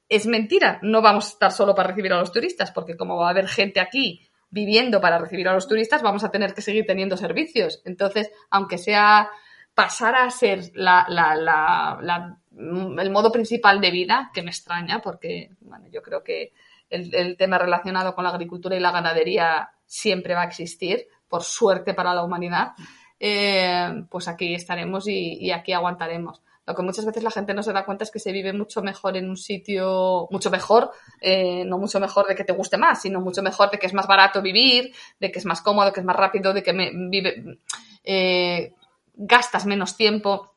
[0.09, 0.79] es mentira.
[0.81, 3.47] No vamos a estar solo para recibir a los turistas, porque como va a haber
[3.47, 7.83] gente aquí viviendo para recibir a los turistas, vamos a tener que seguir teniendo servicios.
[7.85, 9.29] Entonces, aunque sea
[9.75, 15.51] pasar a ser la, la, la, el modo principal de vida, que me extraña, porque
[15.61, 16.53] bueno, yo creo que
[16.95, 21.95] el, tema relacionado con la agricultura y la ganadería siempre va a existir, por suerte
[21.95, 22.73] para la humanidad,
[23.19, 26.43] eh, pues aquí estaremos y, aquí aguantaremos.
[26.67, 28.81] Lo que muchas veces la gente no se da cuenta es que se vive mucho
[28.81, 33.03] mejor en un sitio, mucho mejor, eh, no mucho mejor de que te guste más,
[33.03, 36.01] sino mucho mejor de que es más barato vivir, de que es más cómodo, que
[36.01, 37.59] es más rápido, de que me, vive,
[38.03, 38.73] eh,
[39.15, 40.55] gastas menos tiempo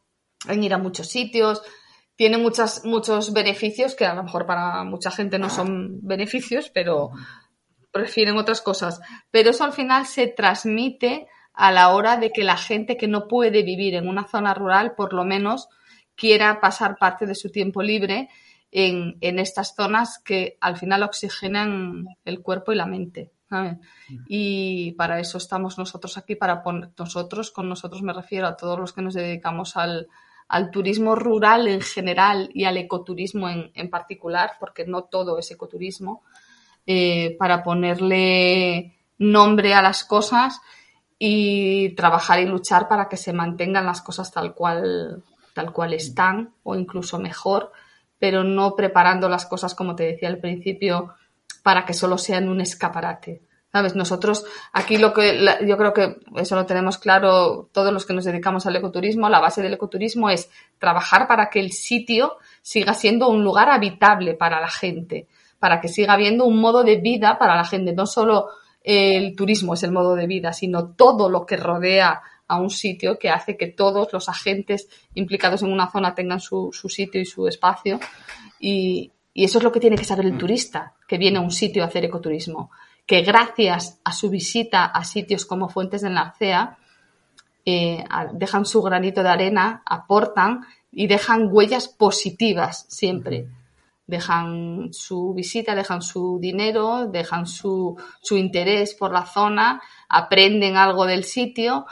[0.47, 1.62] en ir a muchos sitios,
[2.17, 7.12] tiene muchas, muchos beneficios que a lo mejor para mucha gente no son beneficios, pero
[7.91, 8.99] prefieren otras cosas.
[9.30, 13.27] Pero eso al final se transmite a la hora de que la gente que no
[13.27, 15.69] puede vivir en una zona rural, por lo menos,
[16.15, 18.30] quiera pasar parte de su tiempo libre
[18.71, 23.32] en, estas zonas que al final oxigenan el cuerpo y la mente.
[24.27, 28.80] Y para eso estamos nosotros aquí, para poner nosotros, con nosotros me refiero a todos
[28.80, 30.08] los que nos dedicamos al,
[30.47, 36.23] al turismo rural en general y al ecoturismo en, particular, porque no todo es ecoturismo,
[36.86, 40.62] eh, para ponerle nombre a las cosas
[41.19, 46.53] y trabajar y luchar para que se mantengan las cosas tal cual, tal cual están
[46.63, 47.71] o incluso mejor,
[48.19, 51.13] pero no preparando las cosas, como te decía al principio,
[51.63, 53.41] para que solo sean un escaparate.
[53.78, 53.96] ¿Sabes?
[53.96, 58.26] Nosotros aquí lo que yo creo que eso lo tenemos claro todos los que nos
[58.26, 59.30] dedicamos al ecoturismo.
[59.30, 64.34] La base del ecoturismo es trabajar para que el sitio siga siendo un lugar habitable
[64.34, 65.28] para la gente,
[65.60, 67.94] para que siga habiendo un modo de vida para la gente.
[67.94, 68.48] No solo
[68.82, 73.20] el turismo es el modo de vida, sino todo lo que rodea a un sitio
[73.20, 77.48] que hace que todos los agentes implicados en una zona tengan su, sitio y su
[77.48, 78.00] espacio.
[78.60, 81.84] Y eso es lo que tiene que saber el turista que viene a un sitio
[81.84, 82.72] a hacer ecoturismo
[83.08, 86.78] que gracias a su visita a sitios como Fuentes de Narcea,
[87.65, 93.48] eh, dejan su granito de arena, aportan y dejan huellas positivas siempre.
[94.06, 101.06] Dejan su visita, dejan su dinero, dejan su, su interés por la zona, aprenden algo
[101.06, 101.86] del sitio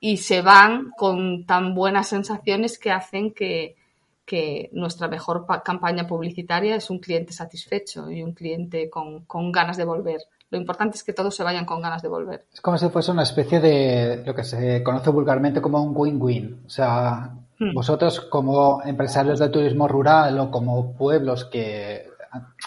[0.00, 3.76] y se van con tan buenas sensaciones que hacen que,
[4.24, 9.76] que nuestra mejor campaña publicitaria es un cliente satisfecho y un cliente con, con ganas
[9.76, 10.20] de volver.
[10.52, 12.44] Lo importante es que todos se vayan con ganas de volver.
[12.52, 16.64] Es como si fuese una especie de lo que se conoce vulgarmente como un win-win.
[16.66, 17.72] O sea, hmm.
[17.72, 22.06] vosotros como empresarios de turismo rural o como pueblos que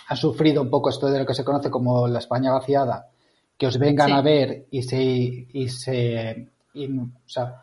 [0.07, 3.07] han sufrido un poco esto de lo que se conoce como la España vaciada,
[3.55, 7.61] que os vengan a ver y se, y se o sea,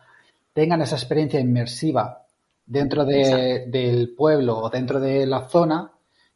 [0.53, 2.23] tengan esa experiencia inmersiva
[2.65, 5.91] dentro de, del pueblo o dentro de la zona,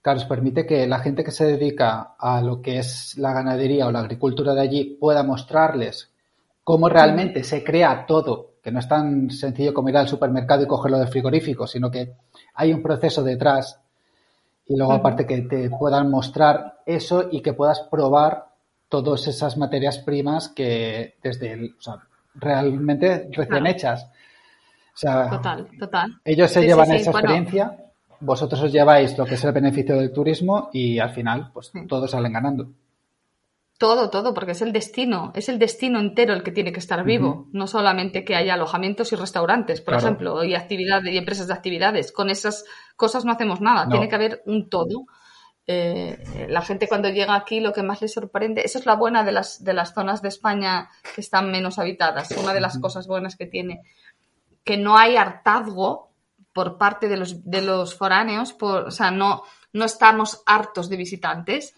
[0.07, 3.87] claro, os permite que la gente que se dedica a lo que es la ganadería
[3.87, 6.13] o la agricultura de allí pueda mostrarles
[6.63, 10.65] cómo realmente se crea todo, que no es tan sencillo como ir al supermercado y
[10.65, 12.13] cogerlo del frigorífico, sino que
[12.53, 13.81] hay un proceso detrás
[14.65, 18.45] y luego aparte que te puedan mostrar eso y que puedas probar
[18.87, 21.97] todas esas materias primas que desde el, o sea,
[22.35, 24.05] realmente recién hechas.
[24.05, 26.21] O sea, total, total.
[26.23, 27.86] Ellos se llevan esa experiencia
[28.19, 32.11] vosotros os lleváis lo que es el beneficio del turismo y al final, pues todos
[32.11, 32.69] salen ganando.
[33.77, 37.03] Todo, todo, porque es el destino, es el destino entero el que tiene que estar
[37.03, 41.53] vivo, no solamente que haya alojamientos y restaurantes, por ejemplo, y actividades y empresas de
[41.53, 42.11] actividades.
[42.11, 45.05] Con esas cosas no hacemos nada, tiene que haber un todo.
[45.67, 49.23] Eh, la gente cuando llega aquí lo que más le sorprende, esa es la buena
[49.23, 53.05] de las, de las zonas de España que están menos habitadas, una de las cosas
[53.05, 53.81] buenas que tiene,
[54.63, 56.06] que no hay hartazgo
[56.57, 59.43] por parte de los, de los foráneos, por, o sea, no,
[59.73, 61.75] no estamos hartos de visitantes.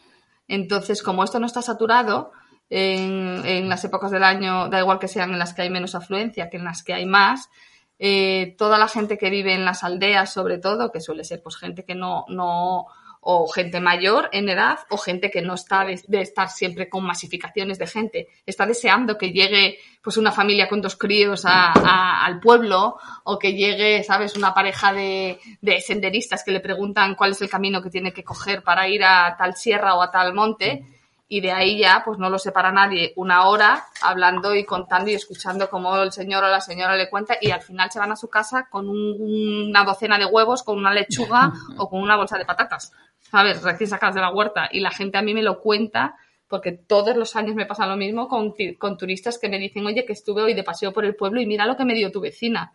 [0.47, 2.31] Entonces, como esto no está saturado,
[2.69, 5.95] en, en, las épocas del año, da igual que sean en las que hay menos
[5.95, 7.49] afluencia que en las que hay más,
[7.97, 11.57] eh, toda la gente que vive en las aldeas, sobre todo, que suele ser pues
[11.57, 12.85] gente que no, no,
[13.31, 17.77] o gente mayor en edad, o gente que no está de, estar siempre con masificaciones
[17.77, 22.97] de gente, está deseando que llegue pues una familia con dos críos a, al pueblo,
[23.25, 27.51] o que llegue, sabes, una pareja de, de senderistas que le preguntan cuál es el
[27.51, 30.83] camino que tiene que coger para ir a tal sierra o a tal monte
[31.31, 33.13] y de ahí ya pues no lo separa nadie.
[33.15, 37.37] Una hora hablando y contando y escuchando cómo el señor o la señora le cuenta
[37.39, 40.91] y al final se van a su casa con una docena de huevos, con una
[40.91, 42.91] lechuga o con una bolsa de patatas,
[43.31, 43.61] ¿sabes?
[43.63, 46.15] Recién sacadas de la huerta y la gente a mí me lo cuenta
[46.47, 50.03] porque todos los años me pasa lo mismo con, con turistas que me dicen, oye,
[50.05, 52.19] que estuve hoy de paseo por el pueblo y mira lo que me dio tu
[52.19, 52.73] vecina.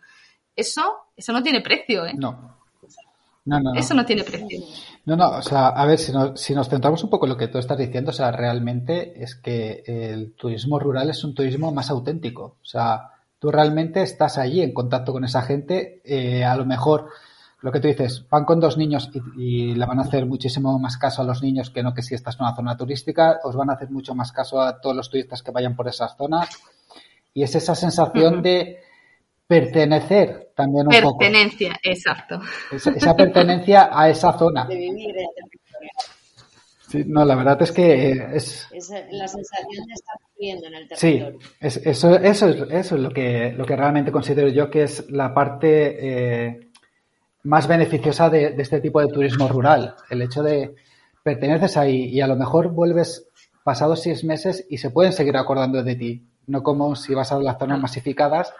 [0.55, 0.81] Eso,
[1.15, 2.13] eso no tiene precio, ¿eh?
[2.15, 2.55] No.
[3.43, 4.59] No, no, Eso no tiene precio.
[5.05, 7.37] No, no, o sea, a ver, si nos, si nos centramos un poco en lo
[7.37, 11.71] que tú estás diciendo, o sea, realmente es que el turismo rural es un turismo
[11.71, 12.57] más auténtico.
[12.59, 17.09] O sea, tú realmente estás allí en contacto con esa gente, eh, a lo mejor
[17.65, 20.77] lo que tú dices, van con dos niños y, y, le van a hacer muchísimo
[20.77, 23.55] más caso a los niños que no que si estás en una zona turística, os
[23.55, 26.47] van a hacer mucho más caso a todos los turistas que vayan por esas zonas.
[27.33, 28.81] Y es esa sensación de
[29.47, 31.17] pertenecer también un poco.
[31.17, 32.39] Pertenencia, exacto.
[32.71, 34.65] Esa, pertenencia a esa zona.
[34.65, 35.49] De vivir en
[36.87, 38.67] Sí, no, la verdad es que es...
[38.71, 41.39] es la sensación de estar viviendo en el territorio.
[41.39, 44.83] Sí, es, eso, eso, es, eso es lo que, lo que realmente considero yo que
[44.83, 46.69] es la parte eh,
[47.45, 49.95] más beneficiosa de, de, este tipo de turismo rural.
[50.09, 50.75] El hecho de
[51.23, 53.27] perteneces ahí y a lo mejor vuelves
[53.63, 56.27] pasados seis meses y se pueden seguir acordando de ti.
[56.47, 58.53] No como si vas a las zonas masificadas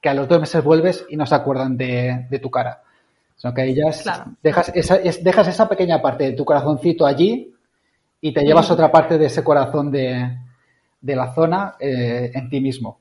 [0.00, 2.82] que a los dos meses vuelves y no se acuerdan de, de tu cara.
[3.36, 3.90] Sino que ahí ya
[4.42, 7.54] dejas, esa, es, dejas esa pequeña parte de tu corazoncito allí
[8.20, 10.36] y te llevas otra parte de ese corazón de,
[11.00, 13.00] de la zona eh, en ti mismo.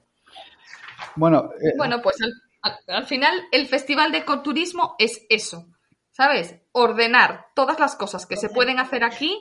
[1.15, 2.31] Bueno, eh, bueno pues al,
[2.61, 5.67] al, final el Festival de Ecoturismo es eso,
[6.11, 6.55] ¿sabes?
[6.71, 9.37] Ordenar todas las cosas que se pueden hacer aquí,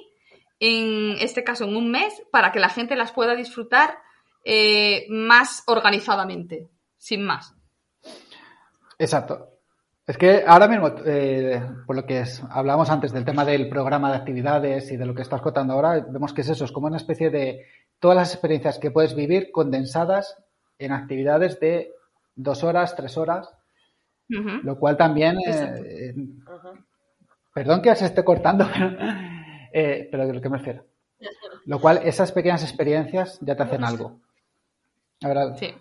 [0.59, 3.99] en este caso en un mes, para que la gente las pueda disfrutar
[4.45, 7.55] eh, más organizadamente sin más.
[8.99, 9.49] Exacto.
[10.07, 14.11] Es que ahora mismo, eh, por lo que es, hablábamos antes del tema del programa
[14.11, 16.89] de actividades y de lo que estás contando ahora, vemos que es eso, es como
[16.89, 17.67] una especie de
[18.01, 20.37] todas las experiencias que puedes vivir condensadas
[20.79, 21.93] en actividades de
[22.35, 23.49] dos horas, tres horas,
[24.31, 24.63] uh -huh.
[24.63, 26.85] lo cual también, eh, uh -huh.
[27.55, 28.97] perdón que se esté cortando, pero,
[29.73, 30.85] eh, pero de lo que me refiero.
[31.67, 34.21] Lo cual, esas pequeñas experiencias ya te hacen algo.
[35.23, 35.75] Ahora, sí.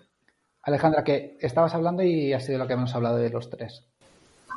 [0.62, 3.86] Alejandra, que estabas hablando y ha sido lo que hemos hablado de los tres.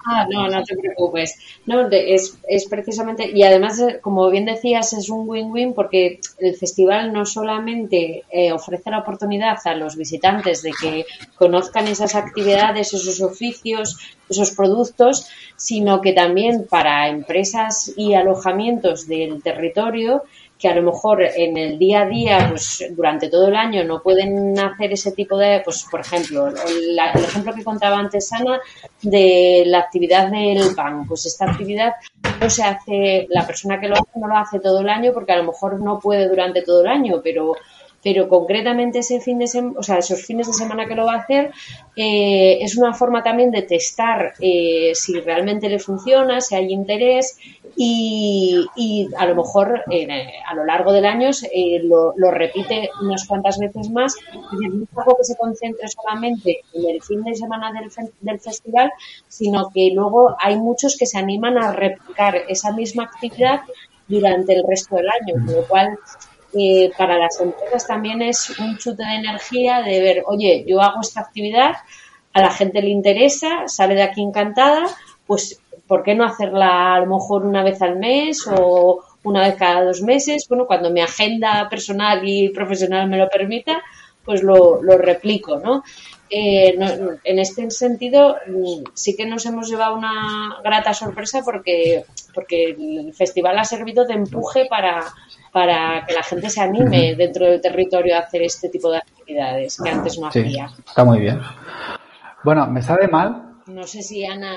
[0.05, 1.37] Ah, no, no te preocupes.
[1.65, 7.13] No, es, es precisamente, y además, como bien decías, es un win-win porque el festival
[7.13, 13.21] no solamente eh, ofrece la oportunidad a los visitantes de que conozcan esas actividades, esos
[13.21, 13.97] oficios,
[14.29, 20.23] esos productos, sino que también para empresas y alojamientos del territorio
[20.63, 24.01] que a lo mejor en el día a día, pues durante todo el año no
[24.01, 28.61] pueden hacer ese tipo de, pues por ejemplo, el, el ejemplo que contaba antes Ana
[29.01, 31.95] de la actividad del pan, pues esta actividad
[32.39, 35.33] no se hace, la persona que lo hace no lo hace todo el año porque
[35.33, 37.57] a lo mejor no puede durante todo el año, pero
[38.03, 41.13] pero concretamente ese fin de semana, o sea, esos fines de semana que lo va
[41.13, 41.51] a hacer,
[41.95, 47.37] eh, es una forma también de testar eh, si realmente le funciona, si hay interés
[47.75, 51.29] y, y a lo mejor eh, a lo largo del año
[51.83, 54.15] lo, lo, repite unas cuantas veces más.
[54.51, 57.89] No es algo que se concentre solamente en el fin de semana del,
[58.19, 58.91] del festival,
[59.27, 63.61] sino que luego hay muchos que se animan a replicar esa misma actividad
[64.07, 65.97] durante el resto del año, con lo cual
[66.55, 71.01] eh, para las empresas también es un chute de energía de ver, oye, yo hago
[71.01, 71.75] esta actividad,
[72.33, 74.85] a la gente le interesa, sale de aquí encantada,
[75.25, 79.55] pues ¿por qué no hacerla a lo mejor una vez al mes o una vez
[79.55, 80.47] cada dos meses?
[80.47, 83.81] Bueno, cuando mi agenda personal y profesional me lo permita,
[84.25, 85.83] pues lo, lo replico, ¿no?
[86.35, 86.87] Eh, no,
[87.23, 88.37] en este sentido
[88.95, 94.15] sí que nos hemos llevado una grata sorpresa porque, porque el festival ha servido de
[94.15, 95.03] empuje para,
[95.51, 99.79] para que la gente se anime dentro del territorio a hacer este tipo de actividades
[99.79, 100.71] que antes no sí, hacía.
[100.87, 101.39] Está muy bien.
[102.43, 103.59] Bueno, me sabe mal.
[103.67, 104.55] No sé si Ana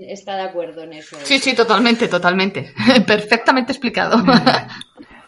[0.00, 1.16] está de acuerdo en eso.
[1.24, 2.72] Sí, sí, totalmente, totalmente.
[3.06, 4.22] Perfectamente explicado.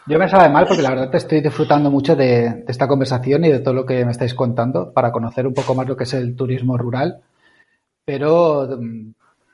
[0.07, 3.49] Yo me sabe mal porque la verdad estoy disfrutando mucho de, de, esta conversación y
[3.49, 6.13] de todo lo que me estáis contando para conocer un poco más lo que es
[6.13, 7.21] el turismo rural.
[8.03, 8.67] Pero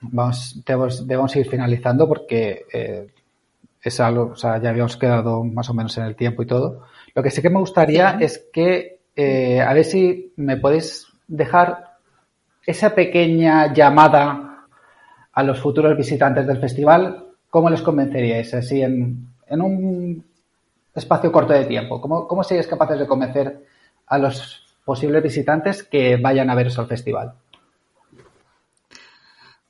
[0.01, 3.07] vamos, debemos, debemos ir finalizando porque eh,
[3.81, 6.83] es algo, o sea, ya habíamos quedado más o menos en el tiempo y todo.
[7.13, 11.97] Lo que sí que me gustaría es que, eh, a ver si me podéis dejar
[12.65, 14.65] esa pequeña llamada
[15.33, 18.53] a los futuros visitantes del festival, ¿cómo les convenceríais?
[18.53, 20.23] Así en, en un
[20.99, 22.01] espacio corto de tiempo.
[22.01, 23.65] ¿Cómo, ¿Cómo seríais capaces de convencer
[24.07, 27.33] a los posibles visitantes que vayan a veros al festival?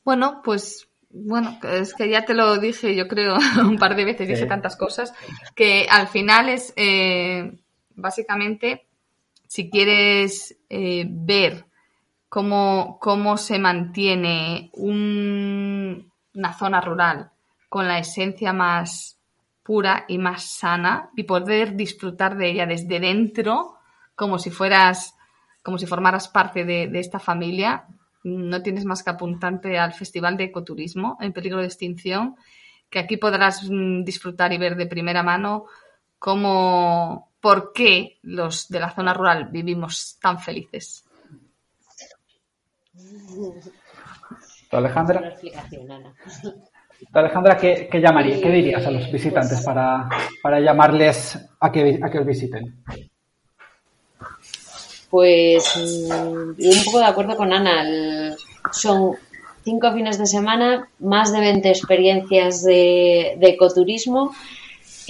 [0.04, 4.28] Bueno, pues bueno, es que ya te lo dije, yo creo, un par de veces,
[4.28, 5.14] dije tantas cosas,
[5.56, 7.58] que al final es eh,
[7.96, 8.86] básicamente,
[9.48, 11.66] si quieres eh, ver
[12.30, 17.32] cómo, cómo se mantiene un, una zona rural
[17.70, 19.17] con la esencia más
[19.68, 23.76] pura y más sana y poder disfrutar de ella desde dentro
[24.16, 25.14] como si fueras,
[25.62, 27.86] como si formaras parte de, de esta familia,
[28.24, 32.38] no tienes más que apuntarte al Festival de Ecoturismo en peligro de extinción,
[32.90, 35.66] que aquí podrás mm, disfrutar y ver de primera mano
[36.18, 41.04] cómo, por qué los de la zona rural vivimos tan felices.
[44.72, 45.34] Alejandra?
[47.14, 48.42] Alejandra, ¿qué, ¿qué, llamaría?
[48.42, 50.10] ¿Qué dirías a los visitantes para,
[50.42, 52.84] para llamarles a que, a que os visiten?
[55.10, 58.36] Pues un poco de acuerdo con Ana.
[58.72, 59.16] son
[59.64, 64.34] cinco fines de semana, más de 20 experiencias de, de ecoturismo,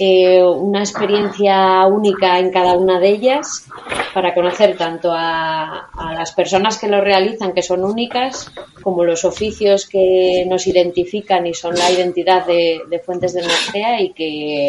[0.00, 3.66] eh, una experiencia única en cada una de ellas
[4.14, 9.88] para conocer tanto a, las personas que lo realizan, que son únicas, como los oficios
[9.88, 14.68] que nos identifican y son la identidad de, Fuentes de Narcea y que,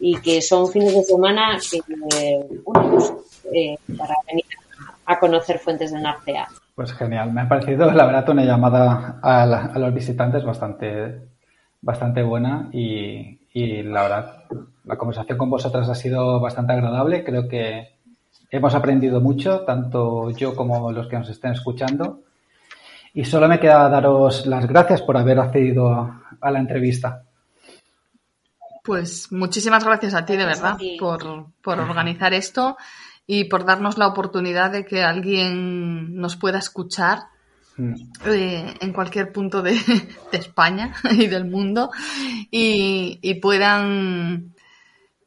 [0.00, 1.80] y que son fines de semana que,
[2.64, 3.12] únicos
[3.52, 4.44] eh, para venir
[5.06, 6.48] a conocer Fuentes de Narcea.
[6.74, 11.20] Pues genial, me ha parecido la verdad una llamada a, la, a los visitantes bastante,
[11.80, 14.44] bastante buena y, y, la verdad
[14.86, 17.24] la conversación con vosotras ha sido bastante agradable.
[17.24, 17.96] Creo que
[18.50, 22.20] hemos aprendido mucho, tanto yo como los que nos estén escuchando.
[23.12, 25.90] Y solo me queda daros las gracias por haber accedido
[26.40, 27.24] a, la entrevista.
[28.84, 32.76] Pues muchísimas gracias a ti, de verdad, por, por organizar esto
[33.26, 37.24] y por darnos la oportunidad de que alguien nos pueda escuchar.
[37.78, 39.72] Eh, en cualquier punto de,
[40.32, 41.90] de, España y del mundo
[42.50, 44.54] y, y, puedan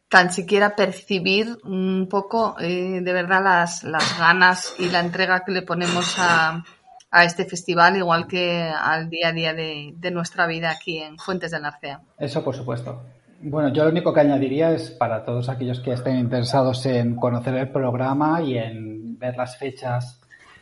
[0.10, 5.52] tan siquiera percibir un poco eh, de verdad las, las ganas y la entrega que
[5.52, 6.64] le ponemos a,
[7.12, 11.18] a este festival, igual que al día a día de, de nuestra vida aquí en
[11.18, 12.02] Fuentes de Narcea.
[12.18, 13.04] Eso por supuesto.
[13.42, 17.54] Bueno, yo lo único que añadiría es para todos aquellos que estén interesados en conocer
[17.56, 20.19] el programa y en ver las fechas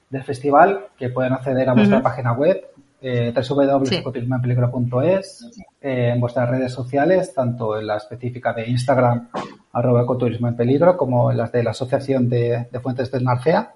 [0.10, 2.04] del festival, que pueden acceder a vuestra uh -huh.
[2.04, 2.66] página web,
[3.02, 5.46] eh, www.ecoturismoenpeligro.es,
[5.82, 9.30] eh, en vuestras redes sociales, tanto en la específica de Instagram,
[9.74, 13.72] arroba ecoturismo en peligro, como en las de la Asociación de, de Fuentes del Narcea.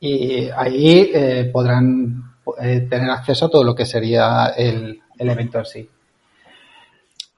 [0.00, 2.22] Y ahí eh, podrán
[2.60, 5.88] eh, tener acceso a todo lo que sería el, el evento en sí.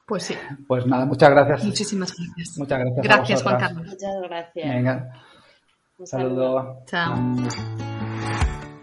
[0.06, 0.34] Pues sí.
[0.66, 1.64] Pues nada, muchas gracias.
[1.64, 2.58] Muchísimas gracias.
[2.58, 3.04] Muchas gracias.
[3.04, 3.86] Gracias, Juan Carlos.
[3.86, 4.74] Muchas gracias.
[4.74, 5.22] Venga.
[5.98, 6.82] Un saludo.
[6.86, 7.14] Chao.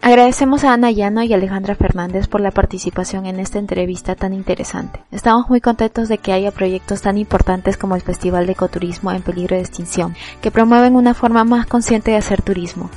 [0.02, 5.00] Agradecemos a Ana Llano y Alejandra Fernández por la participación en esta entrevista tan interesante.
[5.12, 9.20] Estamos muy contentos de que haya proyectos tan importantes como el Festival de Ecoturismo en
[9.20, 12.88] peligro de extinción, que promueven una forma más consciente de hacer turismo.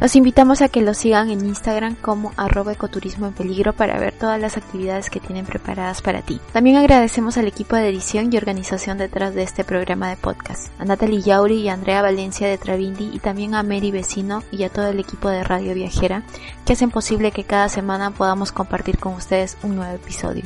[0.00, 4.12] Los invitamos a que los sigan en Instagram como arroba ecoturismo en peligro para ver
[4.12, 6.38] todas las actividades que tienen preparadas para ti.
[6.52, 10.84] También agradecemos al equipo de edición y organización detrás de este programa de podcast, a
[10.84, 14.88] Natalie Yauri y Andrea Valencia de Travindi y también a Mary Vecino y a todo
[14.88, 16.22] el equipo de Radio Viajera
[16.66, 20.42] que hacen posible que cada semana podamos compartir con ustedes un nuevo episodio.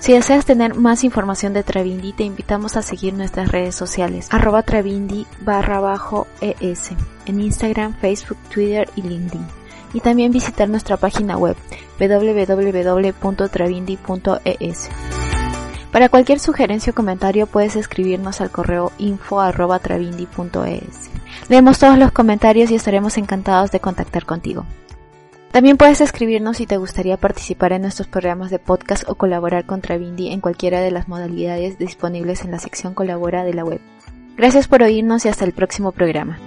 [0.00, 4.62] Si deseas tener más información de Travindi, te invitamos a seguir nuestras redes sociales, arroba
[4.62, 6.92] Travindi barra bajo ES,
[7.26, 9.44] en Instagram, Facebook, Twitter y LinkedIn.
[9.94, 11.56] Y también visitar nuestra página web
[11.98, 14.88] www.travindi.es.
[15.90, 21.10] Para cualquier sugerencia o comentario puedes escribirnos al correo info arroba travindi.es.
[21.48, 24.66] Leemos todos los comentarios y estaremos encantados de contactar contigo.
[25.52, 29.80] También puedes escribirnos si te gustaría participar en nuestros programas de podcast o colaborar con
[29.80, 33.80] Travindi en cualquiera de las modalidades disponibles en la sección Colabora de la web.
[34.36, 36.38] Gracias por oírnos y hasta el próximo programa.